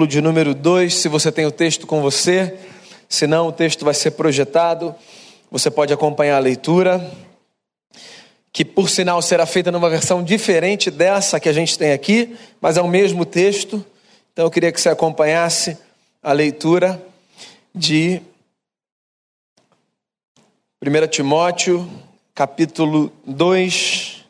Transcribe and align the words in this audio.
capítulo 0.00 0.06
de 0.06 0.20
número 0.22 0.54
2, 0.54 0.94
se 0.94 1.08
você 1.08 1.30
tem 1.30 1.44
o 1.44 1.50
texto 1.50 1.86
com 1.86 2.00
você. 2.00 2.56
Se 3.06 3.26
não, 3.26 3.48
o 3.48 3.52
texto 3.52 3.84
vai 3.84 3.92
ser 3.92 4.12
projetado. 4.12 4.94
Você 5.50 5.70
pode 5.70 5.92
acompanhar 5.92 6.36
a 6.36 6.38
leitura, 6.38 7.12
que 8.50 8.64
por 8.64 8.88
sinal 8.88 9.20
será 9.20 9.44
feita 9.44 9.70
numa 9.70 9.90
versão 9.90 10.22
diferente 10.22 10.90
dessa 10.90 11.38
que 11.38 11.48
a 11.48 11.52
gente 11.52 11.78
tem 11.78 11.92
aqui, 11.92 12.34
mas 12.60 12.78
é 12.78 12.82
o 12.82 12.88
mesmo 12.88 13.26
texto. 13.26 13.84
Então 14.32 14.46
eu 14.46 14.50
queria 14.50 14.72
que 14.72 14.80
você 14.80 14.88
acompanhasse 14.88 15.76
a 16.22 16.32
leitura 16.32 17.02
de 17.74 18.22
1 20.82 21.08
Timóteo, 21.08 21.90
capítulo 22.34 23.12
2. 23.26 24.24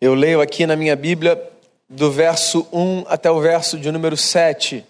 Eu 0.00 0.14
leio 0.14 0.40
aqui 0.40 0.64
na 0.64 0.76
minha 0.76 0.96
Bíblia 0.96 1.57
do 1.88 2.10
verso 2.10 2.66
1 2.72 3.04
até 3.08 3.30
o 3.30 3.40
verso 3.40 3.78
de 3.78 3.90
número 3.90 4.16
7. 4.16 4.84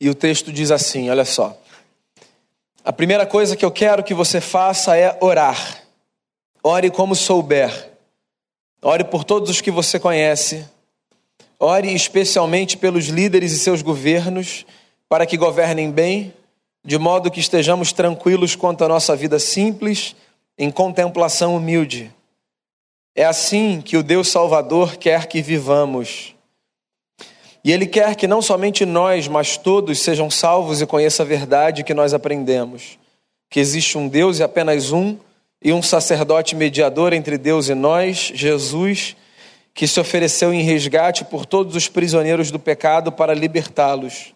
E 0.00 0.08
o 0.08 0.14
texto 0.14 0.52
diz 0.52 0.70
assim: 0.70 1.10
olha 1.10 1.24
só. 1.24 1.60
A 2.84 2.92
primeira 2.92 3.26
coisa 3.26 3.56
que 3.56 3.64
eu 3.64 3.70
quero 3.70 4.02
que 4.02 4.14
você 4.14 4.40
faça 4.40 4.96
é 4.96 5.18
orar. 5.20 5.82
Ore 6.62 6.90
como 6.90 7.14
souber. 7.14 7.92
Ore 8.80 9.04
por 9.04 9.24
todos 9.24 9.50
os 9.50 9.60
que 9.60 9.70
você 9.70 9.98
conhece. 9.98 10.66
Ore 11.58 11.92
especialmente 11.92 12.76
pelos 12.76 13.06
líderes 13.06 13.52
e 13.52 13.58
seus 13.58 13.82
governos 13.82 14.64
para 15.08 15.26
que 15.26 15.36
governem 15.36 15.90
bem, 15.90 16.32
de 16.84 16.98
modo 16.98 17.30
que 17.30 17.40
estejamos 17.40 17.92
tranquilos 17.92 18.54
quanto 18.54 18.84
à 18.84 18.88
nossa 18.88 19.14
vida 19.14 19.38
simples, 19.38 20.14
em 20.56 20.70
contemplação 20.70 21.56
humilde. 21.56 22.12
É 23.14 23.24
assim 23.24 23.80
que 23.80 23.96
o 23.96 24.02
Deus 24.02 24.28
Salvador 24.28 24.96
quer 24.96 25.26
que 25.26 25.42
vivamos. 25.42 26.34
E 27.64 27.72
Ele 27.72 27.86
quer 27.86 28.14
que 28.14 28.26
não 28.26 28.40
somente 28.40 28.84
nós, 28.84 29.26
mas 29.28 29.56
todos 29.56 29.98
sejam 29.98 30.30
salvos 30.30 30.80
e 30.80 30.86
conheçam 30.86 31.26
a 31.26 31.28
verdade 31.28 31.82
que 31.82 31.92
nós 31.92 32.14
aprendemos: 32.14 32.98
que 33.50 33.60
existe 33.60 33.98
um 33.98 34.08
Deus 34.08 34.38
e 34.38 34.42
apenas 34.42 34.92
um, 34.92 35.18
e 35.62 35.72
um 35.72 35.82
sacerdote 35.82 36.54
mediador 36.54 37.12
entre 37.12 37.36
Deus 37.36 37.68
e 37.68 37.74
nós, 37.74 38.32
Jesus, 38.34 39.16
que 39.74 39.86
se 39.86 39.98
ofereceu 40.00 40.52
em 40.52 40.62
resgate 40.62 41.24
por 41.24 41.44
todos 41.44 41.74
os 41.74 41.88
prisioneiros 41.88 42.50
do 42.50 42.58
pecado 42.58 43.10
para 43.10 43.34
libertá-los. 43.34 44.34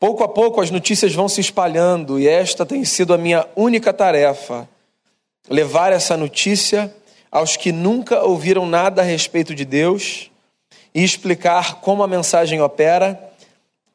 Pouco 0.00 0.24
a 0.24 0.28
pouco 0.28 0.62
as 0.62 0.70
notícias 0.70 1.12
vão 1.12 1.28
se 1.28 1.42
espalhando 1.42 2.18
e 2.18 2.26
esta 2.26 2.64
tem 2.64 2.86
sido 2.86 3.12
a 3.12 3.18
minha 3.18 3.46
única 3.54 3.92
tarefa: 3.92 4.66
levar 5.46 5.92
essa 5.92 6.16
notícia 6.16 6.90
aos 7.30 7.54
que 7.54 7.70
nunca 7.70 8.22
ouviram 8.22 8.64
nada 8.64 9.02
a 9.02 9.04
respeito 9.04 9.54
de 9.54 9.66
Deus 9.66 10.30
e 10.94 11.04
explicar 11.04 11.82
como 11.82 12.02
a 12.02 12.08
mensagem 12.08 12.62
opera 12.62 13.30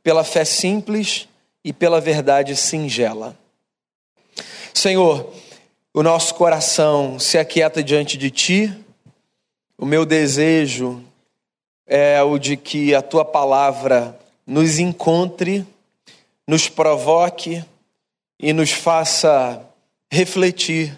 pela 0.03 0.23
fé 0.23 0.45
simples 0.45 1.27
e 1.63 1.73
pela 1.73 1.99
verdade 1.99 2.55
singela. 2.55 3.35
Senhor, 4.75 5.33
o 5.91 6.03
nosso 6.03 6.35
coração 6.35 7.17
se 7.17 7.39
aquieta 7.39 7.81
diante 7.81 8.15
de 8.15 8.29
Ti, 8.29 8.85
o 9.75 9.87
meu 9.87 10.05
desejo 10.05 11.01
é 11.87 12.21
o 12.21 12.37
de 12.37 12.55
que 12.55 12.93
a 12.93 13.01
Tua 13.01 13.25
palavra 13.25 14.15
nos 14.45 14.77
encontre 14.77 15.65
nos 16.47 16.69
provoque 16.69 17.63
e 18.39 18.53
nos 18.53 18.71
faça 18.71 19.67
refletir 20.11 20.97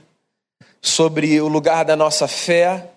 sobre 0.81 1.39
o 1.39 1.47
lugar 1.47 1.85
da 1.85 1.95
nossa 1.95 2.27
fé 2.27 2.91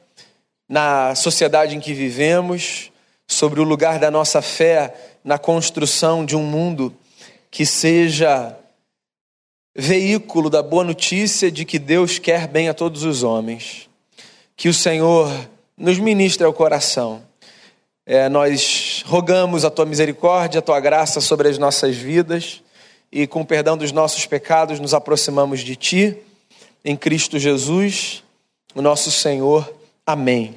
na 0.69 1.15
sociedade 1.15 1.75
em 1.75 1.81
que 1.81 1.93
vivemos, 1.93 2.93
sobre 3.27 3.61
o 3.61 3.65
lugar 3.65 3.99
da 3.99 4.11
nossa 4.11 4.41
fé 4.41 4.95
na 5.25 5.39
construção 5.39 6.25
de 6.25 6.37
um 6.37 6.45
mundo 6.45 6.95
que 7.51 7.67
seja 7.67 8.57
veículo 9.77 10.49
da 10.51 10.63
boa 10.63 10.85
notícia 10.85 11.51
de 11.51 11.65
que 11.65 11.79
Deus 11.79 12.19
quer 12.19 12.47
bem 12.47 12.69
a 12.69 12.75
todos 12.75 13.03
os 13.03 13.23
homens. 13.23 13.89
Que 14.57 14.69
o 14.69 14.75
Senhor 14.75 15.31
nos 15.77 15.99
ministre 15.99 16.45
ao 16.45 16.53
coração 16.53 17.23
é, 18.13 18.29
nós 18.29 19.05
rogamos 19.07 19.65
a 19.65 19.71
tua 19.71 19.87
misericórdia, 19.87 20.59
a 20.59 20.63
tua 20.63 20.81
graça 20.81 21.21
sobre 21.21 21.47
as 21.47 21.59
nossas 21.59 21.95
vidas 21.95 22.61
e, 23.13 23.25
com 23.25 23.43
o 23.43 23.47
perdão 23.47 23.77
dos 23.77 23.93
nossos 23.93 24.27
pecados, 24.27 24.81
nos 24.81 24.93
aproximamos 24.93 25.61
de 25.61 25.77
ti, 25.77 26.17
em 26.85 26.97
Cristo 26.97 27.39
Jesus, 27.39 28.25
o 28.75 28.83
nosso 28.83 29.13
Senhor. 29.13 29.73
Amém. 30.05 30.57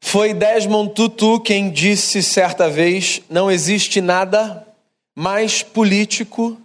Foi 0.00 0.32
Desmond 0.32 0.94
Tutu 0.94 1.38
quem 1.38 1.70
disse 1.70 2.22
certa 2.22 2.66
vez: 2.66 3.20
não 3.28 3.50
existe 3.50 4.00
nada 4.00 4.66
mais 5.14 5.62
político 5.62 6.58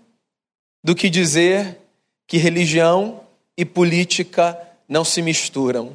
do 0.82 0.96
que 0.96 1.10
dizer 1.10 1.78
que 2.26 2.38
religião 2.38 3.20
e 3.58 3.66
política 3.66 4.58
não 4.88 5.04
se 5.04 5.22
misturam. 5.22 5.92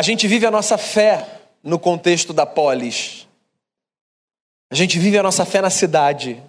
A 0.00 0.02
gente 0.02 0.26
vive 0.26 0.46
a 0.46 0.50
nossa 0.50 0.78
fé 0.78 1.42
no 1.62 1.78
contexto 1.78 2.32
da 2.32 2.46
polis. 2.46 3.28
A 4.70 4.74
gente 4.74 4.98
vive 4.98 5.18
a 5.18 5.22
nossa 5.22 5.44
fé 5.44 5.60
na 5.60 5.68
cidade. 5.68 6.42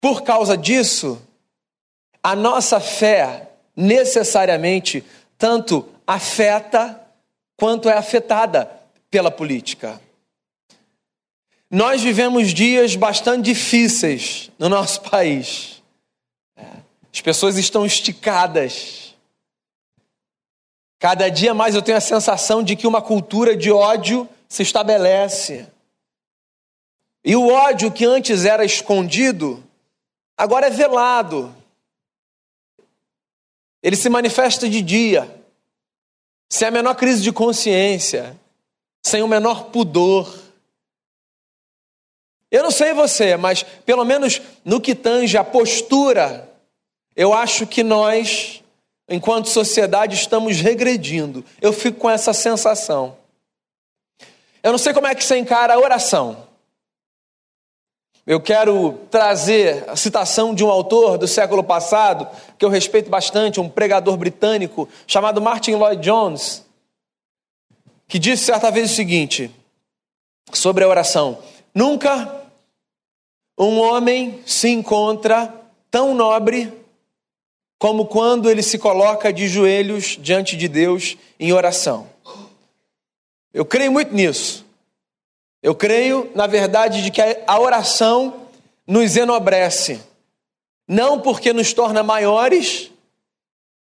Por 0.00 0.22
causa 0.22 0.56
disso, 0.56 1.20
a 2.22 2.36
nossa 2.36 2.78
fé 2.78 3.48
necessariamente 3.74 5.04
tanto 5.36 5.88
afeta 6.06 7.04
quanto 7.56 7.88
é 7.88 7.98
afetada 7.98 8.70
pela 9.10 9.28
política. 9.28 10.00
Nós 11.68 12.02
vivemos 12.02 12.54
dias 12.54 12.94
bastante 12.94 13.46
difíceis 13.46 14.48
no 14.60 14.68
nosso 14.68 15.00
país. 15.10 15.82
As 17.12 17.20
pessoas 17.20 17.58
estão 17.58 17.84
esticadas 17.84 19.01
Cada 21.02 21.28
dia 21.28 21.52
mais 21.52 21.74
eu 21.74 21.82
tenho 21.82 21.98
a 21.98 22.00
sensação 22.00 22.62
de 22.62 22.76
que 22.76 22.86
uma 22.86 23.02
cultura 23.02 23.56
de 23.56 23.72
ódio 23.72 24.28
se 24.48 24.62
estabelece. 24.62 25.66
E 27.24 27.34
o 27.34 27.48
ódio 27.48 27.90
que 27.90 28.04
antes 28.04 28.44
era 28.44 28.64
escondido, 28.64 29.60
agora 30.36 30.68
é 30.68 30.70
velado. 30.70 31.52
Ele 33.82 33.96
se 33.96 34.08
manifesta 34.08 34.68
de 34.68 34.80
dia, 34.80 35.28
sem 36.48 36.68
a 36.68 36.70
menor 36.70 36.94
crise 36.94 37.20
de 37.20 37.32
consciência, 37.32 38.38
sem 39.04 39.24
o 39.24 39.28
menor 39.28 39.70
pudor. 39.70 40.32
Eu 42.48 42.62
não 42.62 42.70
sei 42.70 42.94
você, 42.94 43.36
mas 43.36 43.64
pelo 43.64 44.04
menos 44.04 44.40
no 44.64 44.80
que 44.80 44.94
tange 44.94 45.36
a 45.36 45.42
postura, 45.42 46.48
eu 47.16 47.34
acho 47.34 47.66
que 47.66 47.82
nós 47.82 48.61
enquanto 49.12 49.48
sociedade, 49.48 50.14
estamos 50.14 50.60
regredindo. 50.60 51.44
Eu 51.60 51.72
fico 51.72 52.00
com 52.00 52.10
essa 52.10 52.32
sensação. 52.32 53.16
Eu 54.62 54.72
não 54.72 54.78
sei 54.78 54.94
como 54.94 55.06
é 55.06 55.14
que 55.14 55.22
você 55.22 55.36
encara 55.36 55.74
a 55.74 55.78
oração. 55.78 56.48
Eu 58.26 58.40
quero 58.40 59.00
trazer 59.10 59.84
a 59.88 59.96
citação 59.96 60.54
de 60.54 60.64
um 60.64 60.70
autor 60.70 61.18
do 61.18 61.26
século 61.26 61.62
passado, 61.62 62.28
que 62.56 62.64
eu 62.64 62.68
respeito 62.68 63.10
bastante, 63.10 63.60
um 63.60 63.68
pregador 63.68 64.16
britânico 64.16 64.88
chamado 65.06 65.42
Martin 65.42 65.72
Lloyd 65.72 66.00
Jones, 66.00 66.64
que 68.06 68.18
disse 68.18 68.44
certa 68.44 68.70
vez 68.70 68.92
o 68.92 68.94
seguinte 68.94 69.50
sobre 70.52 70.84
a 70.84 70.88
oração: 70.88 71.38
Nunca 71.74 72.42
um 73.58 73.80
homem 73.80 74.40
se 74.46 74.68
encontra 74.68 75.52
tão 75.90 76.14
nobre 76.14 76.81
como 77.82 78.06
quando 78.06 78.48
ele 78.48 78.62
se 78.62 78.78
coloca 78.78 79.32
de 79.32 79.48
joelhos 79.48 80.16
diante 80.20 80.56
de 80.56 80.68
Deus 80.68 81.16
em 81.36 81.52
oração. 81.52 82.08
Eu 83.52 83.64
creio 83.64 83.90
muito 83.90 84.14
nisso. 84.14 84.64
Eu 85.60 85.74
creio, 85.74 86.30
na 86.32 86.46
verdade, 86.46 87.02
de 87.02 87.10
que 87.10 87.20
a 87.20 87.58
oração 87.58 88.46
nos 88.86 89.16
enobrece, 89.16 90.00
não 90.86 91.18
porque 91.18 91.52
nos 91.52 91.72
torna 91.72 92.04
maiores, 92.04 92.88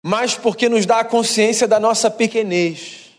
mas 0.01 0.33
porque 0.33 0.69
nos 0.69 0.85
dá 0.85 0.99
a 0.99 1.03
consciência 1.03 1.67
da 1.67 1.77
nossa 1.77 2.09
pequenez. 2.09 3.09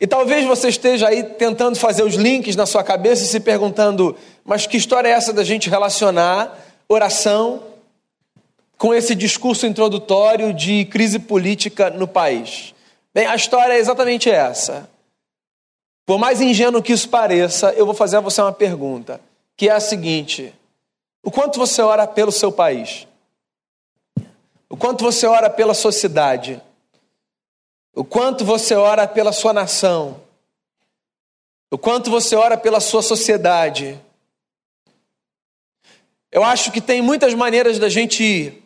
E 0.00 0.06
talvez 0.06 0.46
você 0.46 0.70
esteja 0.70 1.08
aí 1.08 1.22
tentando 1.22 1.78
fazer 1.78 2.02
os 2.02 2.14
links 2.14 2.56
na 2.56 2.64
sua 2.64 2.82
cabeça 2.82 3.24
e 3.24 3.26
se 3.26 3.40
perguntando: 3.40 4.16
mas 4.42 4.66
que 4.66 4.78
história 4.78 5.08
é 5.08 5.12
essa 5.12 5.34
da 5.34 5.44
gente 5.44 5.68
relacionar 5.68 6.58
oração 6.88 7.71
com 8.82 8.92
esse 8.92 9.14
discurso 9.14 9.64
introdutório 9.64 10.52
de 10.52 10.84
crise 10.86 11.20
política 11.20 11.88
no 11.88 12.08
país? 12.08 12.74
Bem, 13.14 13.28
a 13.28 13.36
história 13.36 13.74
é 13.74 13.78
exatamente 13.78 14.28
essa. 14.28 14.90
Por 16.04 16.18
mais 16.18 16.40
ingênuo 16.40 16.82
que 16.82 16.92
isso 16.92 17.08
pareça, 17.08 17.72
eu 17.74 17.86
vou 17.86 17.94
fazer 17.94 18.16
a 18.16 18.20
você 18.20 18.42
uma 18.42 18.52
pergunta, 18.52 19.20
que 19.56 19.68
é 19.68 19.72
a 19.72 19.78
seguinte: 19.78 20.52
o 21.22 21.30
quanto 21.30 21.60
você 21.60 21.80
ora 21.80 22.08
pelo 22.08 22.32
seu 22.32 22.50
país? 22.50 23.06
O 24.68 24.76
quanto 24.76 25.04
você 25.04 25.28
ora 25.28 25.48
pela 25.48 25.74
sociedade? 25.74 26.60
O 27.94 28.02
quanto 28.02 28.44
você 28.44 28.74
ora 28.74 29.06
pela 29.06 29.30
sua 29.30 29.52
nação? 29.52 30.20
O 31.70 31.78
quanto 31.78 32.10
você 32.10 32.34
ora 32.34 32.58
pela 32.58 32.80
sua 32.80 33.00
sociedade? 33.00 33.96
Eu 36.32 36.42
acho 36.42 36.72
que 36.72 36.80
tem 36.80 37.00
muitas 37.00 37.32
maneiras 37.32 37.78
da 37.78 37.88
gente 37.88 38.60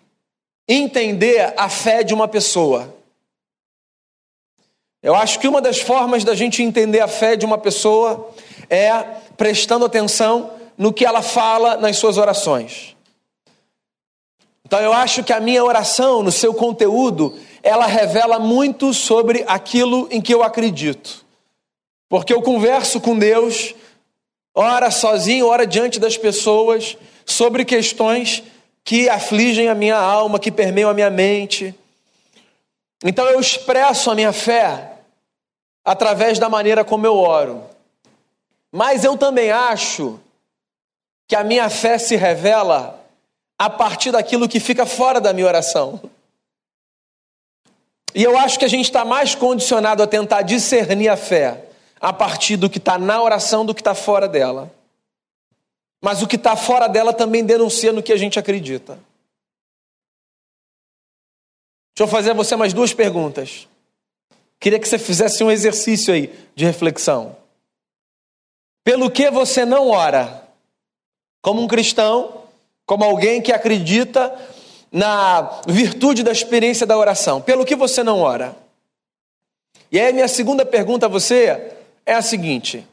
entender 0.69 1.55
a 1.57 1.69
fé 1.69 2.03
de 2.03 2.13
uma 2.13 2.27
pessoa. 2.27 2.95
Eu 5.03 5.15
acho 5.15 5.39
que 5.39 5.47
uma 5.47 5.61
das 5.61 5.81
formas 5.81 6.25
da 6.25 6.35
gente 6.35 6.63
entender 6.63 7.01
a 7.01 7.09
fé 7.09 7.37
de 7.37 7.47
uma 7.47 7.59
pessoa 7.59 8.31
é 8.69 9.03
prestando 9.37 9.85
atenção 9.85 10.51
no 10.77 10.93
que 10.93 11.05
ela 11.05 11.23
fala 11.23 11.77
nas 11.77 11.97
suas 11.97 12.19
orações. 12.19 12.97
Então 14.65 14.81
eu 14.81 14.93
acho 14.93 15.23
que 15.23 15.33
a 15.33 15.39
minha 15.39 15.65
oração, 15.65 16.25
no 16.25 16.33
seu 16.33 16.53
conteúdo, 16.53 17.39
ela 17.63 17.87
revela 17.87 18.41
muito 18.41 18.93
sobre 18.93 19.45
aquilo 19.47 20.09
em 20.11 20.21
que 20.21 20.35
eu 20.35 20.43
acredito. 20.43 21.25
Porque 22.09 22.35
eu 22.35 22.43
converso 22.43 23.01
com 23.01 23.17
Deus, 23.17 23.75
ora 24.53 24.91
sozinho, 24.91 25.47
ora 25.47 25.67
diante 25.67 26.01
das 26.01 26.17
pessoas, 26.17 26.97
sobre 27.25 27.65
questões 27.65 28.43
que 28.87 29.09
afligem 29.09 29.69
a 29.69 29.75
minha 29.75 29.99
alma, 29.99 30.38
que 30.38 30.53
permeiam 30.53 30.88
a 30.88 30.94
minha 30.94 31.11
mente. 31.11 31.75
Então 33.05 33.27
eu 33.27 33.41
expresso 33.41 34.12
a 34.12 34.15
minha 34.15 34.33
fé 34.33 34.93
através 35.85 36.38
da 36.38 36.49
maneira 36.49 36.85
como 36.85 37.05
eu 37.05 37.17
oro. 37.17 37.65
Mas 38.71 39.03
eu 39.03 39.19
também 39.19 39.50
acho 39.50 40.21
que 41.27 41.35
a 41.35 41.43
minha 41.43 41.69
fé 41.69 41.99
se 41.99 42.15
revela 42.15 43.05
a 43.59 43.69
partir 43.69 44.12
daquilo 44.12 44.49
que 44.49 44.61
fica 44.61 44.87
fora 44.87 45.21
da 45.21 45.32
minha 45.32 45.49
oração. 45.49 46.00
E 48.15 48.23
eu 48.23 48.39
acho 48.39 48.56
que 48.56 48.65
a 48.65 48.69
gente 48.69 48.85
está 48.85 49.05
mais 49.05 49.35
condicionado 49.35 50.00
a 50.00 50.06
tentar 50.06 50.43
discernir 50.43 51.09
a 51.09 51.17
fé 51.17 51.65
a 52.00 52.12
partir 52.12 52.56
do 52.56 52.71
que 52.71 52.79
está 52.79 52.97
na 52.97 53.21
oração 53.21 53.67
do 53.67 53.75
que 53.75 53.81
está 53.81 53.97
fora 53.97 54.29
dela. 54.29 54.71
Mas 56.02 56.22
o 56.22 56.26
que 56.26 56.37
está 56.37 56.56
fora 56.56 56.88
dela 56.88 57.12
também 57.12 57.44
denuncia 57.44 57.93
no 57.93 58.02
que 58.02 58.12
a 58.12 58.16
gente 58.16 58.38
acredita. 58.38 58.98
Deixa 61.94 62.04
eu 62.04 62.08
fazer 62.08 62.31
a 62.32 62.34
você 62.34 62.54
mais 62.56 62.75
duas 62.75 62.93
perguntas. 62.93 63.66
Queria 64.60 64.78
que 64.78 64.87
você 64.87 64.98
fizesse 64.98 65.43
um 65.43 65.50
exercício 65.50 66.12
aí 66.12 66.32
de 66.54 66.64
reflexão. 66.64 67.37
Pelo 68.84 69.10
que 69.10 69.31
você 69.31 69.64
não 69.64 69.88
ora? 69.88 70.46
Como 71.43 71.62
um 71.62 71.66
cristão, 71.66 72.43
como 72.84 73.02
alguém 73.02 73.40
que 73.43 73.52
acredita 73.52 74.32
na 74.93 75.60
virtude 75.66 76.22
da 76.22 76.32
experiência 76.32 76.87
da 76.87 76.96
oração. 76.96 77.40
Pelo 77.40 77.64
que 77.64 77.75
você 77.75 78.02
não 78.02 78.20
ora? 78.20 78.56
E 79.90 79.98
aí, 79.98 80.12
minha 80.12 80.28
segunda 80.28 80.64
pergunta 80.64 81.06
a 81.06 81.08
você 81.08 81.72
é 82.04 82.14
a 82.14 82.22
seguinte: 82.22 82.87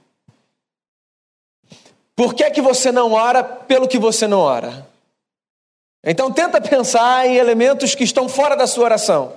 por 2.16 2.34
que, 2.34 2.44
é 2.44 2.52
que 2.52 2.62
você 2.62 2.92
não 2.92 3.14
ora 3.14 3.44
pelo 3.44 3.88
que 3.88 3.98
você 3.98 4.28
não 4.28 4.40
ora? 4.40 4.88
Então 6.04 6.32
tenta 6.32 6.60
pensar 6.60 7.26
em 7.26 7.36
elementos 7.36 7.96
que 7.96 8.04
estão 8.04 8.28
fora 8.28 8.56
da 8.56 8.68
sua 8.68 8.86
oração. 8.86 9.34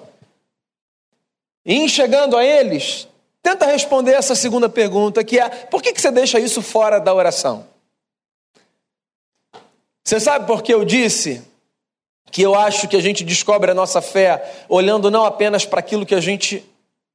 E 1.64 1.74
em 1.74 1.88
chegando 1.88 2.36
a 2.36 2.44
eles, 2.44 3.08
tenta 3.42 3.66
responder 3.66 4.12
essa 4.12 4.34
segunda 4.34 4.68
pergunta, 4.68 5.24
que 5.24 5.38
é: 5.38 5.48
por 5.48 5.80
que, 5.80 5.92
que 5.92 6.00
você 6.00 6.10
deixa 6.10 6.38
isso 6.38 6.60
fora 6.60 6.98
da 6.98 7.14
oração? 7.14 7.66
Você 10.04 10.20
sabe 10.20 10.46
por 10.46 10.62
que 10.62 10.72
eu 10.72 10.84
disse 10.84 11.42
que 12.30 12.42
eu 12.42 12.54
acho 12.54 12.86
que 12.86 12.96
a 12.96 13.00
gente 13.00 13.24
descobre 13.24 13.70
a 13.70 13.74
nossa 13.74 14.02
fé 14.02 14.64
olhando 14.68 15.10
não 15.10 15.24
apenas 15.24 15.64
para 15.64 15.80
aquilo 15.80 16.04
que 16.04 16.14
a 16.14 16.20
gente 16.20 16.64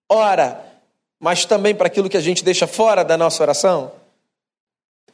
ora, 0.10 0.60
mas 1.19 1.46
também 1.46 1.75
para 1.75 1.88
aquilo 1.88 2.10
que 2.10 2.18
a 2.18 2.22
gente 2.22 2.44
deixa 2.44 2.66
fora 2.66 3.04
da 3.04 3.18
nossa 3.18 3.44
oração? 3.44 4.00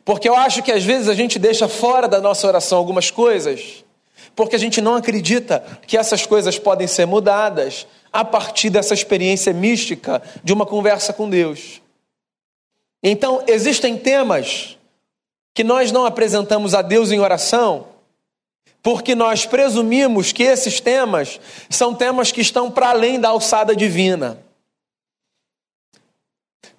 Porque 0.08 0.30
eu 0.30 0.38
acho 0.38 0.64
que 0.64 0.72
às 0.72 0.86
vezes 0.86 1.10
a 1.10 1.14
gente 1.14 1.38
deixa 1.38 1.68
fora 1.68 2.08
da 2.08 2.22
nossa 2.22 2.48
oração 2.48 2.78
algumas 2.78 3.12
coisas, 3.12 3.84
porque 4.34 4.56
a 4.56 4.58
gente 4.58 4.80
não 4.80 4.96
acredita 4.96 5.62
que 5.86 5.98
essas 5.98 6.26
coisas 6.26 6.58
podem 6.58 6.88
ser 6.88 7.06
mudadas 7.06 7.86
a 8.14 8.24
partir 8.24 8.70
dessa 8.70 8.94
experiência 8.94 9.52
mística 9.52 10.24
de 10.42 10.54
uma 10.54 10.66
conversa 10.66 11.12
com 11.12 11.30
Deus. 11.30 11.82
Então, 13.04 13.44
existem 13.48 13.98
temas 13.98 14.78
que 15.54 15.62
nós 15.62 15.92
não 15.92 16.06
apresentamos 16.06 16.74
a 16.74 16.82
Deus 16.82 17.12
em 17.12 17.20
oração, 17.20 17.88
porque 18.82 19.14
nós 19.14 19.46
presumimos 19.46 20.32
que 20.32 20.44
esses 20.44 20.80
temas 20.80 21.38
são 21.70 21.94
temas 21.94 22.32
que 22.32 22.40
estão 22.40 22.72
para 22.72 22.92
além 22.92 23.20
da 23.20 23.28
alçada 23.28 23.76
divina. 23.76 24.40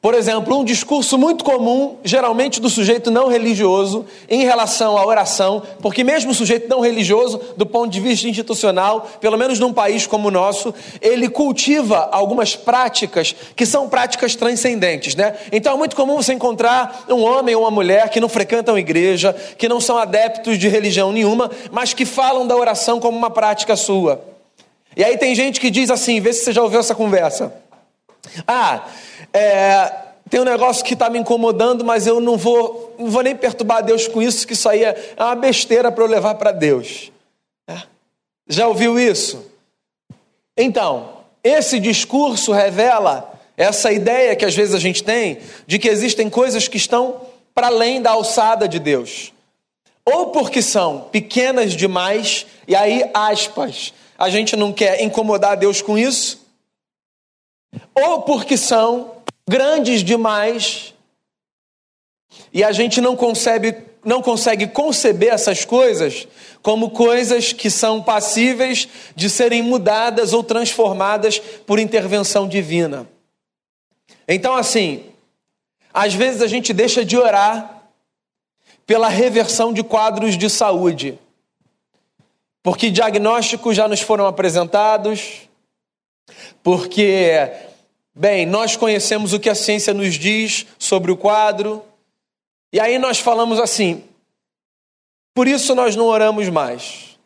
Por 0.01 0.15
exemplo, 0.15 0.57
um 0.57 0.65
discurso 0.65 1.19
muito 1.19 1.43
comum, 1.43 1.97
geralmente 2.05 2.61
do 2.61 2.71
sujeito 2.71 3.11
não 3.11 3.29
religioso, 3.29 4.07
em 4.29 4.45
relação 4.45 4.97
à 4.97 5.05
oração, 5.05 5.61
porque 5.83 6.05
mesmo 6.05 6.31
o 6.31 6.35
sujeito 6.35 6.69
não 6.69 6.81
religioso, 6.81 7.41
do 7.57 7.67
ponto 7.67 7.91
de 7.91 7.99
vista 7.99 8.29
institucional, 8.29 9.09
pelo 9.21 9.37
menos 9.37 9.59
num 9.59 9.73
país 9.73 10.07
como 10.07 10.29
o 10.29 10.31
nosso, 10.31 10.73
ele 11.01 11.29
cultiva 11.29 12.09
algumas 12.13 12.55
práticas 12.55 13.35
que 13.57 13.67
são 13.67 13.89
práticas 13.89 14.37
transcendentes, 14.37 15.17
né? 15.17 15.35
Então 15.51 15.75
é 15.75 15.77
muito 15.77 15.97
comum 15.97 16.17
você 16.17 16.33
encontrar 16.33 17.05
um 17.09 17.25
homem 17.25 17.57
ou 17.57 17.63
uma 17.63 17.71
mulher 17.71 18.09
que 18.09 18.21
não 18.21 18.29
frequentam 18.29 18.79
igreja, 18.79 19.35
que 19.59 19.69
não 19.69 19.81
são 19.81 19.99
adeptos 19.99 20.59
de 20.59 20.69
religião 20.69 21.11
nenhuma, 21.11 21.51
mas 21.73 21.93
que 21.93 22.05
falam 22.05 22.47
da 22.47 22.57
oração 22.57 23.01
como 23.01 23.19
uma 23.19 23.31
prática 23.31 23.75
sua. 23.75 24.21
E 24.97 25.03
aí 25.03 25.17
tem 25.17 25.35
gente 25.35 25.61
que 25.61 25.71
diz 25.71 25.91
assim, 25.91 26.21
vê 26.21 26.33
se 26.33 26.45
você 26.45 26.53
já 26.53 26.63
ouviu 26.63 26.79
essa 26.79 26.95
conversa. 26.95 27.53
Ah, 28.47 28.87
é, 29.33 29.93
tem 30.29 30.41
um 30.41 30.45
negócio 30.45 30.85
que 30.85 30.95
está 30.95 31.09
me 31.09 31.19
incomodando, 31.19 31.85
mas 31.85 32.07
eu 32.07 32.21
não 32.21 32.37
vou, 32.37 32.95
não 32.99 33.11
vou 33.11 33.23
nem 33.23 33.35
perturbar 33.35 33.83
Deus 33.83 34.07
com 34.07 34.21
isso, 34.21 34.47
que 34.47 34.53
isso 34.53 34.69
aí 34.69 34.85
é, 34.85 35.15
é 35.17 35.25
uma 35.25 35.35
besteira 35.35 35.91
para 35.91 36.05
eu 36.05 36.09
levar 36.09 36.35
para 36.35 36.53
Deus. 36.53 37.11
É. 37.67 37.83
Já 38.47 38.69
ouviu 38.69 38.99
isso? 38.99 39.45
Então, 40.57 41.19
esse 41.43 41.79
discurso 41.79 42.53
revela 42.53 43.33
essa 43.57 43.91
ideia 43.91 44.37
que 44.37 44.45
às 44.45 44.55
vezes 44.55 44.75
a 44.75 44.79
gente 44.79 45.03
tem 45.03 45.39
de 45.67 45.79
que 45.79 45.89
existem 45.89 46.29
coisas 46.29 46.69
que 46.69 46.77
estão 46.77 47.23
para 47.55 47.69
além 47.69 48.01
da 48.03 48.11
alçada 48.11 48.69
de 48.69 48.79
Deus. 48.79 49.33
Ou 50.05 50.29
porque 50.29 50.63
são 50.63 51.09
pequenas 51.13 51.73
demais, 51.73 52.47
e 52.67 52.75
aí, 52.75 53.09
aspas, 53.13 53.93
a 54.17 54.31
gente 54.31 54.57
não 54.57 54.73
quer 54.73 55.03
incomodar 55.03 55.57
Deus 55.57 55.83
com 55.83 55.99
isso, 55.99 56.48
ou 57.95 58.23
porque 58.23 58.57
são 58.57 59.17
grandes 59.49 60.03
demais 60.03 60.95
e 62.53 62.63
a 62.63 62.73
gente 62.73 63.01
não 63.01 63.17
consegue, 63.17 63.77
não 64.05 64.23
consegue 64.23 64.67
conceber 64.67 65.33
essas 65.33 65.65
coisas 65.65 66.27
como 66.63 66.91
coisas 66.91 67.53
que 67.53 67.71
são 67.71 68.03
passíveis 68.03 68.89
de 69.15 69.31
serem 69.31 69.63
mudadas 69.63 70.33
ou 70.33 70.43
transformadas 70.43 71.39
por 71.39 71.79
intervenção 71.79 72.49
divina. 72.49 73.09
Então, 74.27 74.55
assim, 74.55 75.05
às 75.93 76.15
vezes 76.15 76.43
a 76.43 76.47
gente 76.47 76.73
deixa 76.73 77.05
de 77.05 77.17
orar 77.17 77.83
pela 78.87 79.09
reversão 79.09 79.73
de 79.73 79.83
quadros 79.83 80.37
de 80.37 80.51
saúde, 80.51 81.19
porque 82.63 82.91
diagnósticos 82.91 83.77
já 83.77 83.87
nos 83.87 84.01
foram 84.01 84.27
apresentados, 84.27 85.48
porque 86.63 87.51
Bem, 88.21 88.45
nós 88.47 88.75
conhecemos 88.75 89.33
o 89.33 89.39
que 89.39 89.49
a 89.49 89.55
ciência 89.55 89.95
nos 89.95 90.15
diz 90.15 90.67
sobre 90.77 91.13
o 91.13 91.17
quadro, 91.17 91.85
e 92.73 92.81
aí 92.81 92.99
nós 92.99 93.21
falamos 93.21 93.61
assim, 93.61 94.03
por 95.33 95.47
isso 95.47 95.73
nós 95.73 95.95
não 95.95 96.07
oramos 96.07 96.49
mais. 96.49 97.17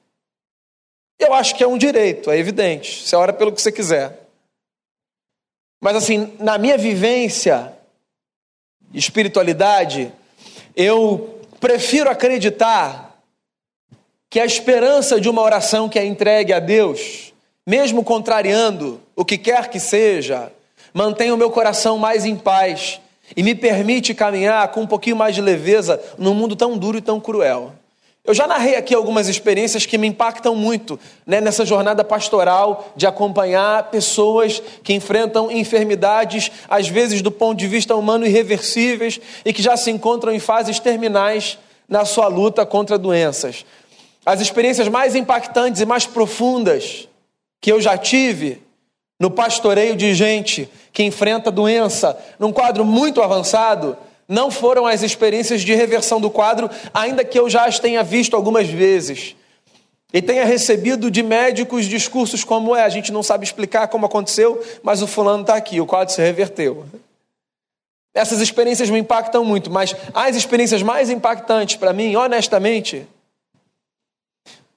Eu 1.18 1.32
acho 1.32 1.54
que 1.54 1.64
é 1.64 1.66
um 1.66 1.78
direito, 1.78 2.30
é 2.30 2.36
evidente, 2.36 3.08
você 3.08 3.16
ora 3.16 3.32
pelo 3.32 3.52
que 3.52 3.62
você 3.62 3.72
quiser. 3.72 4.28
Mas 5.80 5.96
assim, 5.96 6.36
na 6.38 6.58
minha 6.58 6.76
vivência, 6.76 7.72
espiritualidade, 8.92 10.12
eu 10.76 11.40
prefiro 11.58 12.10
acreditar 12.10 13.18
que 14.28 14.38
a 14.38 14.44
esperança 14.44 15.18
de 15.18 15.30
uma 15.30 15.40
oração 15.40 15.88
que 15.88 15.98
é 15.98 16.04
entregue 16.04 16.52
a 16.52 16.60
Deus, 16.60 17.31
mesmo 17.66 18.02
contrariando 18.02 19.00
o 19.14 19.24
que 19.24 19.38
quer 19.38 19.68
que 19.68 19.78
seja, 19.78 20.52
mantém 20.92 21.30
o 21.30 21.36
meu 21.36 21.50
coração 21.50 21.98
mais 21.98 22.24
em 22.24 22.36
paz 22.36 23.00
e 23.36 23.42
me 23.42 23.54
permite 23.54 24.14
caminhar 24.14 24.68
com 24.68 24.82
um 24.82 24.86
pouquinho 24.86 25.16
mais 25.16 25.34
de 25.34 25.40
leveza 25.40 26.00
num 26.18 26.34
mundo 26.34 26.56
tão 26.56 26.76
duro 26.76 26.98
e 26.98 27.02
tão 27.02 27.20
cruel. 27.20 27.72
Eu 28.24 28.34
já 28.34 28.46
narrei 28.46 28.76
aqui 28.76 28.94
algumas 28.94 29.28
experiências 29.28 29.84
que 29.84 29.98
me 29.98 30.06
impactam 30.06 30.54
muito 30.54 30.98
né, 31.26 31.40
nessa 31.40 31.66
jornada 31.66 32.04
pastoral 32.04 32.92
de 32.94 33.04
acompanhar 33.04 33.90
pessoas 33.90 34.62
que 34.84 34.92
enfrentam 34.92 35.50
enfermidades, 35.50 36.50
às 36.68 36.86
vezes 36.86 37.20
do 37.20 37.32
ponto 37.32 37.58
de 37.58 37.66
vista 37.66 37.96
humano 37.96 38.24
irreversíveis 38.24 39.20
e 39.44 39.52
que 39.52 39.60
já 39.60 39.76
se 39.76 39.90
encontram 39.90 40.32
em 40.32 40.38
fases 40.38 40.78
terminais 40.78 41.58
na 41.88 42.04
sua 42.04 42.28
luta 42.28 42.64
contra 42.64 42.96
doenças. 42.96 43.66
As 44.24 44.40
experiências 44.40 44.86
mais 44.86 45.16
impactantes 45.16 45.80
e 45.80 45.86
mais 45.86 46.06
profundas 46.06 47.08
que 47.62 47.70
eu 47.70 47.80
já 47.80 47.96
tive 47.96 48.60
no 49.20 49.30
pastoreio 49.30 49.94
de 49.94 50.12
gente 50.14 50.68
que 50.92 51.04
enfrenta 51.04 51.48
doença 51.48 52.18
num 52.38 52.52
quadro 52.52 52.84
muito 52.84 53.22
avançado 53.22 53.96
não 54.26 54.50
foram 54.50 54.86
as 54.86 55.02
experiências 55.02 55.62
de 55.62 55.74
reversão 55.74 56.20
do 56.20 56.30
quadro, 56.30 56.68
ainda 56.92 57.24
que 57.24 57.38
eu 57.38 57.48
já 57.48 57.66
as 57.66 57.78
tenha 57.78 58.02
visto 58.02 58.34
algumas 58.34 58.66
vezes. 58.66 59.36
E 60.12 60.20
tenha 60.22 60.44
recebido 60.44 61.10
de 61.10 61.22
médicos 61.22 61.86
discursos 61.86 62.42
como 62.42 62.74
é, 62.74 62.82
a 62.82 62.88
gente 62.88 63.12
não 63.12 63.22
sabe 63.22 63.44
explicar 63.44 63.88
como 63.88 64.06
aconteceu, 64.06 64.62
mas 64.82 65.02
o 65.02 65.06
fulano 65.06 65.42
está 65.42 65.54
aqui, 65.54 65.80
o 65.80 65.86
quadro 65.86 66.12
se 66.12 66.20
reverteu. 66.20 66.84
Essas 68.14 68.40
experiências 68.40 68.90
me 68.90 68.98
impactam 68.98 69.44
muito, 69.44 69.70
mas 69.70 69.94
as 70.14 70.34
experiências 70.34 70.82
mais 70.82 71.10
impactantes 71.10 71.76
para 71.76 71.92
mim, 71.92 72.16
honestamente, 72.16 73.06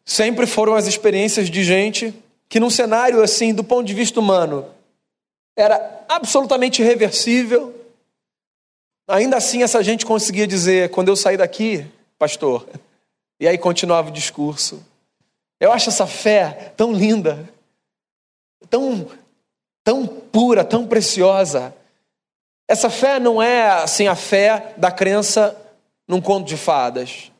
sempre 0.06 0.46
foram 0.46 0.76
as 0.76 0.86
experiências 0.86 1.50
de 1.50 1.64
gente 1.64 2.14
que, 2.50 2.60
num 2.60 2.70
cenário 2.70 3.22
assim, 3.22 3.54
do 3.54 3.64
ponto 3.64 3.86
de 3.86 3.94
vista 3.94 4.20
humano, 4.20 4.66
era 5.58 6.06
absolutamente 6.08 6.82
irreversível, 6.82 7.76
Ainda 9.08 9.38
assim, 9.38 9.62
essa 9.62 9.84
gente 9.84 10.06
conseguia 10.06 10.48
dizer: 10.48 10.90
quando 10.90 11.10
eu 11.10 11.16
sair 11.16 11.38
daqui, 11.38 11.86
pastor, 12.18 12.68
e 13.40 13.48
aí 13.48 13.58
continuava 13.58 14.10
o 14.10 14.14
discurso. 14.14 14.84
Eu 15.60 15.72
acho 15.72 15.90
essa 15.90 16.08
fé 16.08 16.74
tão 16.76 16.92
linda, 16.92 17.48
tão, 18.70 19.08
tão 19.84 20.06
pura, 20.08 20.66
tão 20.66 20.88
preciosa. 20.88 21.74
Essa 22.68 22.90
fé 22.90 23.20
não 23.20 23.42
é 23.42 23.70
assim 23.70 24.08
a 24.08 24.16
fé 24.16 24.74
da 24.76 24.92
crença 24.92 25.56
num 26.08 26.20
conto 26.20 26.48
de 26.48 26.58
fadas. 26.58 27.32